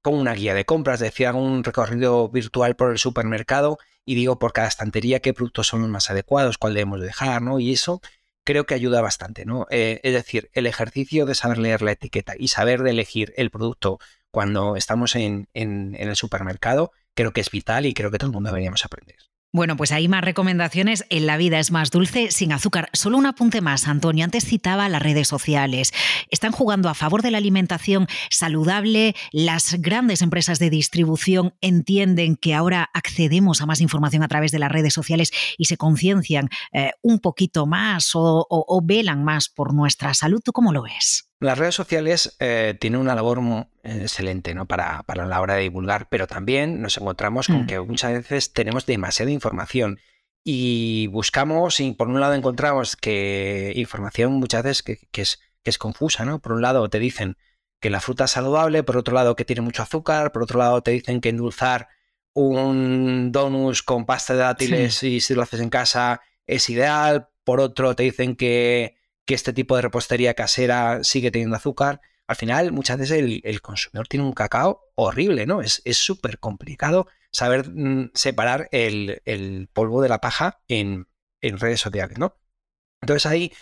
con 0.02 0.14
una 0.14 0.34
guía 0.34 0.54
de 0.54 0.64
compras, 0.64 1.02
hago 1.02 1.38
un 1.38 1.64
recorrido 1.64 2.28
virtual 2.28 2.76
por 2.76 2.90
el 2.90 2.98
supermercado 2.98 3.78
y 4.04 4.16
digo 4.16 4.38
por 4.38 4.52
cada 4.52 4.68
estantería 4.68 5.20
qué 5.20 5.32
productos 5.32 5.68
son 5.68 5.82
los 5.82 5.90
más 5.90 6.10
adecuados, 6.10 6.58
cuál 6.58 6.74
debemos 6.74 7.00
dejar, 7.00 7.40
¿no? 7.40 7.60
Y 7.60 7.72
eso 7.72 8.00
creo 8.44 8.66
que 8.66 8.74
ayuda 8.74 9.00
bastante, 9.00 9.44
¿no? 9.44 9.66
Eh, 9.70 10.00
es 10.02 10.12
decir, 10.12 10.50
el 10.52 10.66
ejercicio 10.66 11.26
de 11.26 11.34
saber 11.34 11.58
leer 11.58 11.82
la 11.82 11.92
etiqueta 11.92 12.34
y 12.38 12.48
saber 12.48 12.82
de 12.82 12.90
elegir 12.90 13.32
el 13.36 13.50
producto 13.50 13.98
cuando 14.30 14.76
estamos 14.76 15.14
en, 15.14 15.48
en 15.54 15.94
el 15.94 16.16
supermercado, 16.16 16.92
creo 17.14 17.32
que 17.32 17.40
es 17.40 17.50
vital 17.50 17.86
y 17.86 17.94
creo 17.94 18.10
que 18.10 18.18
todo 18.18 18.28
el 18.28 18.34
mundo 18.34 18.50
deberíamos 18.50 18.84
aprender. 18.84 19.16
Bueno, 19.54 19.76
pues 19.76 19.92
hay 19.92 20.08
más 20.08 20.24
recomendaciones. 20.24 21.04
En 21.10 21.26
la 21.26 21.36
vida 21.36 21.58
es 21.58 21.70
más 21.72 21.90
dulce 21.90 22.30
sin 22.30 22.52
azúcar. 22.52 22.88
Solo 22.94 23.18
un 23.18 23.26
apunte 23.26 23.60
más, 23.60 23.86
Antonio. 23.86 24.24
Antes 24.24 24.46
citaba 24.46 24.88
las 24.88 25.02
redes 25.02 25.28
sociales. 25.28 25.92
Están 26.30 26.52
jugando 26.52 26.88
a 26.88 26.94
favor 26.94 27.20
de 27.20 27.30
la 27.30 27.36
alimentación 27.36 28.06
saludable. 28.30 29.14
Las 29.30 29.74
grandes 29.74 30.22
empresas 30.22 30.58
de 30.58 30.70
distribución 30.70 31.54
entienden 31.60 32.36
que 32.36 32.54
ahora 32.54 32.88
accedemos 32.94 33.60
a 33.60 33.66
más 33.66 33.82
información 33.82 34.22
a 34.22 34.28
través 34.28 34.52
de 34.52 34.58
las 34.58 34.72
redes 34.72 34.94
sociales 34.94 35.32
y 35.58 35.66
se 35.66 35.76
conciencian 35.76 36.48
eh, 36.72 36.92
un 37.02 37.18
poquito 37.18 37.66
más 37.66 38.14
o, 38.14 38.46
o 38.48 38.80
velan 38.82 39.22
más 39.22 39.50
por 39.50 39.74
nuestra 39.74 40.14
salud. 40.14 40.40
¿Tú 40.42 40.52
cómo 40.52 40.72
lo 40.72 40.80
ves? 40.80 41.31
Las 41.42 41.58
redes 41.58 41.74
sociales 41.74 42.36
eh, 42.38 42.76
tienen 42.78 43.00
una 43.00 43.16
labor 43.16 43.40
excelente 43.82 44.54
¿no? 44.54 44.66
para, 44.66 45.02
para, 45.02 45.26
la 45.26 45.40
hora 45.40 45.54
de 45.54 45.62
divulgar, 45.62 46.08
pero 46.08 46.28
también 46.28 46.80
nos 46.80 46.96
encontramos 46.98 47.48
con 47.48 47.64
mm. 47.64 47.66
que 47.66 47.80
muchas 47.80 48.12
veces 48.12 48.52
tenemos 48.52 48.86
demasiada 48.86 49.32
información 49.32 49.98
y 50.44 51.08
buscamos 51.08 51.80
y 51.80 51.90
por 51.92 52.06
un 52.06 52.20
lado 52.20 52.34
encontramos 52.34 52.94
que 52.94 53.72
información 53.74 54.34
muchas 54.34 54.62
veces 54.62 54.82
que, 54.84 55.20
es, 55.20 55.40
que 55.64 55.70
es 55.70 55.78
confusa, 55.78 56.24
¿no? 56.24 56.38
Por 56.38 56.52
un 56.52 56.62
lado 56.62 56.88
te 56.88 57.00
dicen 57.00 57.36
que 57.80 57.90
la 57.90 58.00
fruta 58.00 58.26
es 58.26 58.30
saludable, 58.30 58.84
por 58.84 58.96
otro 58.96 59.12
lado 59.12 59.34
que 59.34 59.44
tiene 59.44 59.62
mucho 59.62 59.82
azúcar, 59.82 60.30
por 60.30 60.44
otro 60.44 60.60
lado 60.60 60.80
te 60.82 60.92
dicen 60.92 61.20
que 61.20 61.30
endulzar 61.30 61.88
un 62.34 63.32
donus 63.32 63.82
con 63.82 64.06
pasta 64.06 64.34
de 64.34 64.38
dátiles 64.38 65.02
y 65.02 65.20
si 65.20 65.34
lo 65.34 65.42
haces 65.42 65.60
en 65.60 65.70
casa 65.70 66.20
es 66.46 66.70
ideal, 66.70 67.30
por 67.42 67.58
otro 67.58 67.96
te 67.96 68.04
dicen 68.04 68.36
que 68.36 69.01
que 69.24 69.34
este 69.34 69.52
tipo 69.52 69.76
de 69.76 69.82
repostería 69.82 70.34
casera 70.34 71.04
sigue 71.04 71.30
teniendo 71.30 71.56
azúcar. 71.56 72.00
Al 72.26 72.36
final, 72.36 72.72
muchas 72.72 72.98
veces 72.98 73.18
el, 73.44 73.60
consumidor 73.62 74.08
tiene 74.08 74.24
un 74.24 74.32
cacao 74.32 74.92
horrible, 74.94 75.46
¿no? 75.46 75.60
Es 75.60 75.82
súper 75.96 76.38
complicado 76.38 77.06
saber 77.32 77.70
mm, 77.70 78.10
separar 78.14 78.68
el, 78.70 79.68
polvo 79.72 80.02
de 80.02 80.08
la 80.08 80.20
paja 80.20 80.60
en, 80.68 81.08
redes 81.40 81.80
sociales, 81.80 82.18
¿no? 82.18 82.38
Entonces 83.00 83.26
ahí 83.26 83.52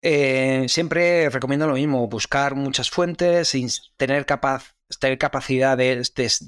eh, 0.00 0.64
siempre 0.68 1.28
recomiendo 1.28 1.66
lo 1.66 1.74
mismo, 1.74 2.08
buscar 2.08 2.54
muchas 2.54 2.88
fuentes, 2.88 3.52
tener, 3.98 4.24
capaz, 4.24 4.74
tener 4.98 5.18
capacidad 5.18 5.76
de, 5.76 6.02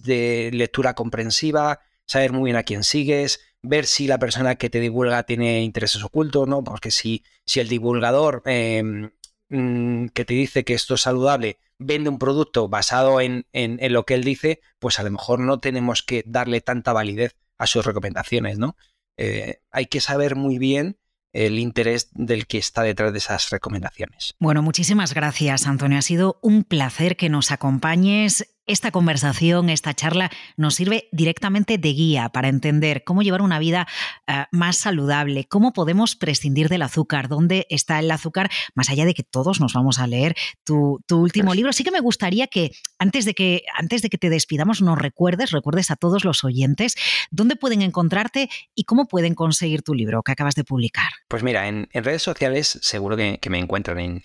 de 0.05 0.51
lectura 0.55 0.95
comprensiva, 0.95 1.81
saber 2.07 2.33
muy 2.33 2.49
bien 2.49 2.57
a 2.57 2.63
quién 2.63 2.85
sigues, 2.85 3.41
ver 3.63 3.87
si 3.87 4.07
la 4.07 4.19
persona 4.19 4.57
que 4.57 4.71
te 4.71 4.81
divulga 4.81 5.23
tiene 5.23 5.63
intereses 5.63 6.03
ocultos, 6.03 6.49
¿no? 6.49 6.65
Porque 6.65 6.91
si, 6.91 7.25
si 7.45 7.61
el 7.61 7.69
divulgador 7.69 8.43
em, 8.47 9.11
mm, 9.49 10.09
que 10.09 10.25
te 10.25 10.35
dice 10.35 10.65
que 10.65 10.75
esto 10.75 10.95
es 10.95 11.03
saludable 11.03 11.59
vende 11.79 12.11
un 12.11 12.19
producto 12.19 12.69
basado 12.69 13.21
en, 13.21 13.47
en, 13.53 13.93
lo 13.93 14.05
que 14.05 14.15
él 14.15 14.25
dice, 14.25 14.61
pues 14.79 15.01
a 15.01 15.03
lo 15.03 15.11
mejor 15.11 15.41
no 15.41 15.59
tenemos 15.59 16.03
que 16.03 16.23
darle 16.27 16.61
tanta 16.61 16.93
validez 16.93 17.37
a 17.59 17.67
sus 17.67 17.85
recomendaciones, 17.85 18.59
¿no? 18.59 18.77
Eh, 19.17 19.61
hay 19.71 19.87
que 19.87 20.01
saber 20.01 20.37
muy 20.37 20.59
bien 20.59 20.97
el 21.33 21.59
interés 21.59 22.11
del 22.13 22.47
que 22.47 22.59
está 22.59 22.83
detrás 22.83 23.13
de 23.13 23.19
esas 23.19 23.51
recomendaciones. 23.51 24.35
Bueno, 24.39 24.63
muchísimas 24.63 25.15
gracias, 25.15 25.67
Antonio. 25.67 25.99
Ha 25.99 26.03
sido 26.03 26.39
un 26.43 26.65
placer 26.65 27.17
que 27.17 27.29
nos 27.29 27.51
acompañes 27.51 28.52
esta 28.73 28.91
conversación, 28.91 29.69
esta 29.71 29.95
charla, 29.95 30.31
nos 30.57 30.75
sirve 30.75 31.09
directamente 31.13 31.79
de 31.79 31.93
guía 31.93 32.31
para 32.31 32.49
entender 32.49 33.05
cómo 33.05 33.23
llevar 33.23 33.43
una 33.43 33.59
vida 33.59 33.87
eh, 34.27 34.45
más 34.51 34.79
saludable, 34.79 35.45
cómo 35.45 35.73
podemos 35.73 36.17
prescindir 36.17 36.69
del 36.69 36.83
azúcar, 36.83 37.29
dónde 37.29 37.67
está 37.71 37.99
el 37.99 38.11
azúcar, 38.11 38.51
más 38.75 38.91
allá 38.91 39.05
de 39.05 39.15
que 39.15 39.23
todos 39.23 39.61
nos 39.61 39.75
vamos 39.75 39.99
a 39.99 40.07
leer 40.07 40.35
tu, 40.65 41.01
último 41.11 41.49
pues 41.49 41.57
libro. 41.57 41.73
Sí 41.73 41.85
que 41.85 41.91
me 41.91 42.01
gustaría 42.01 42.47
que 42.47 42.73
antes 42.99 43.25
de 43.25 43.35
que 43.35 43.63
antes 43.75 44.03
de 44.03 44.09
que 44.09 44.19
te 44.19 44.31
despidamos 44.31 44.81
nos 44.81 44.99
recuerdes, 44.99 45.51
recuerdes 45.51 45.91
a 45.91 45.97
todos 45.97 46.25
los 46.25 46.43
oyentes 46.43 46.97
dónde 47.31 47.57
pueden 47.57 47.83
encontrarte 47.83 48.49
y 48.75 48.85
cómo 48.85 49.07
pueden 49.07 49.35
conseguir 49.35 49.83
tu 49.83 49.95
libro 49.95 50.23
que 50.23 50.33
acabas 50.33 50.55
de 50.55 50.65
publicar. 50.65 51.11
Pues 51.29 51.43
mira, 51.43 51.69
en, 51.69 51.89
redes 51.93 52.23
sociales 52.23 52.79
seguro 52.83 53.17
que, 53.17 53.39
me 53.51 53.59
encuentran 53.59 54.01
en, 54.01 54.23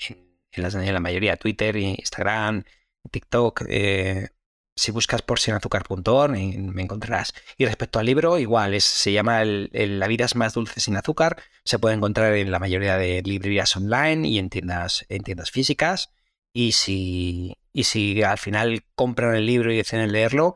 en 0.54 0.94
la 0.94 1.00
mayoría, 1.02 1.36
Twitter, 1.36 1.76
Instagram, 1.76 2.64
TikTok, 3.12 3.64
eh, 3.68 4.30
si 4.78 4.92
buscas 4.92 5.24
por 5.24 5.40
sinazúcar.org 5.40 6.30
me 6.32 6.82
encontrarás. 6.84 7.34
Y 7.58 7.66
respecto 7.66 7.98
al 7.98 8.06
libro, 8.06 8.38
igual, 8.38 8.80
se 8.80 9.12
llama 9.12 9.44
La 9.44 10.08
vida 10.08 10.26
es 10.26 10.36
más 10.36 10.54
dulce 10.54 10.80
sin 10.80 10.96
azúcar. 10.96 11.42
Se 11.66 11.80
puede 11.80 11.96
encontrar 11.96 12.36
en 12.36 12.52
la 12.52 12.60
mayoría 12.60 12.96
de 12.96 13.24
librerías 13.24 13.76
online 13.76 14.28
y 14.28 14.38
en 14.38 14.50
tiendas, 14.52 15.06
en 15.10 15.24
tiendas 15.24 15.50
físicas. 15.50 16.12
Y 16.54 16.74
si, 16.74 17.58
y 17.74 17.86
si 17.86 18.22
al 18.22 18.38
final 18.38 18.84
compran 18.94 19.36
el 19.36 19.48
libro 19.48 19.74
y 19.74 19.78
deciden 19.78 20.12
leerlo, 20.12 20.54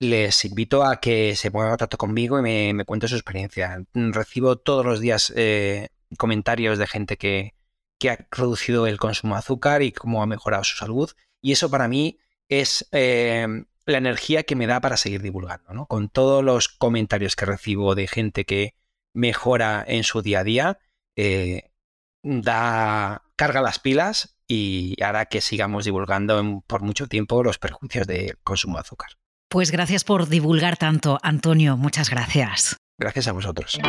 les 0.00 0.44
invito 0.44 0.84
a 0.84 0.98
que 0.98 1.36
se 1.36 1.52
pongan 1.52 1.68
en 1.68 1.72
contacto 1.72 1.96
conmigo 1.96 2.40
y 2.40 2.42
me, 2.42 2.74
me 2.74 2.84
cuenten 2.84 3.08
su 3.08 3.14
experiencia. 3.14 3.84
Recibo 3.94 4.56
todos 4.56 4.84
los 4.84 4.98
días 4.98 5.32
eh, 5.36 5.90
comentarios 6.18 6.76
de 6.76 6.88
gente 6.88 7.16
que, 7.16 7.54
que 8.00 8.10
ha 8.10 8.26
reducido 8.32 8.88
el 8.88 8.98
consumo 8.98 9.36
de 9.36 9.40
azúcar 9.40 9.82
y 9.82 9.92
cómo 9.92 10.24
ha 10.24 10.26
mejorado 10.26 10.64
su 10.64 10.76
salud. 10.76 11.10
Y 11.40 11.52
eso 11.52 11.70
para 11.70 11.86
mí 11.86 12.18
es 12.50 12.86
em, 12.92 13.64
la 13.86 13.98
energía 13.98 14.42
que 14.42 14.56
me 14.56 14.66
da 14.66 14.80
para 14.80 14.98
seguir 14.98 15.22
divulgando, 15.22 15.72
¿no? 15.72 15.86
Con 15.86 16.10
todos 16.10 16.44
los 16.44 16.68
comentarios 16.68 17.36
que 17.36 17.46
recibo 17.46 17.94
de 17.94 18.06
gente 18.06 18.44
que 18.44 18.74
mejora 19.14 19.82
en 19.86 20.04
su 20.04 20.20
día 20.20 20.40
a 20.40 20.44
día, 20.44 20.78
eh, 21.16 21.70
da, 22.22 23.22
carga 23.36 23.62
las 23.62 23.78
pilas 23.78 24.36
y 24.46 25.00
hará 25.02 25.26
que 25.26 25.40
sigamos 25.40 25.84
divulgando 25.84 26.62
por 26.66 26.82
mucho 26.82 27.06
tiempo 27.06 27.42
los 27.42 27.58
perjuicios 27.58 28.06
del 28.06 28.36
consumo 28.42 28.76
de 28.76 28.80
azúcar. 28.80 29.10
Pues 29.48 29.70
gracias 29.70 30.04
por 30.04 30.28
divulgar 30.28 30.76
tanto, 30.76 31.18
Antonio. 31.22 31.76
Muchas 31.76 32.10
gracias. 32.10 32.76
Gracias 32.98 33.28
a 33.28 33.32
vosotros. 33.32 33.80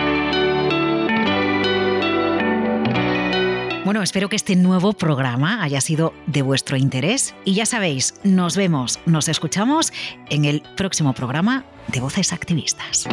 Bueno, 3.83 4.03
espero 4.03 4.29
que 4.29 4.35
este 4.35 4.55
nuevo 4.55 4.93
programa 4.93 5.63
haya 5.63 5.81
sido 5.81 6.13
de 6.27 6.43
vuestro 6.43 6.77
interés 6.77 7.33
y 7.45 7.55
ya 7.55 7.65
sabéis, 7.65 8.13
nos 8.23 8.55
vemos, 8.55 8.99
nos 9.07 9.27
escuchamos 9.27 9.91
en 10.29 10.45
el 10.45 10.61
próximo 10.77 11.13
programa 11.13 11.65
de 11.87 11.99
Voces 11.99 12.31
Activistas. 12.31 13.07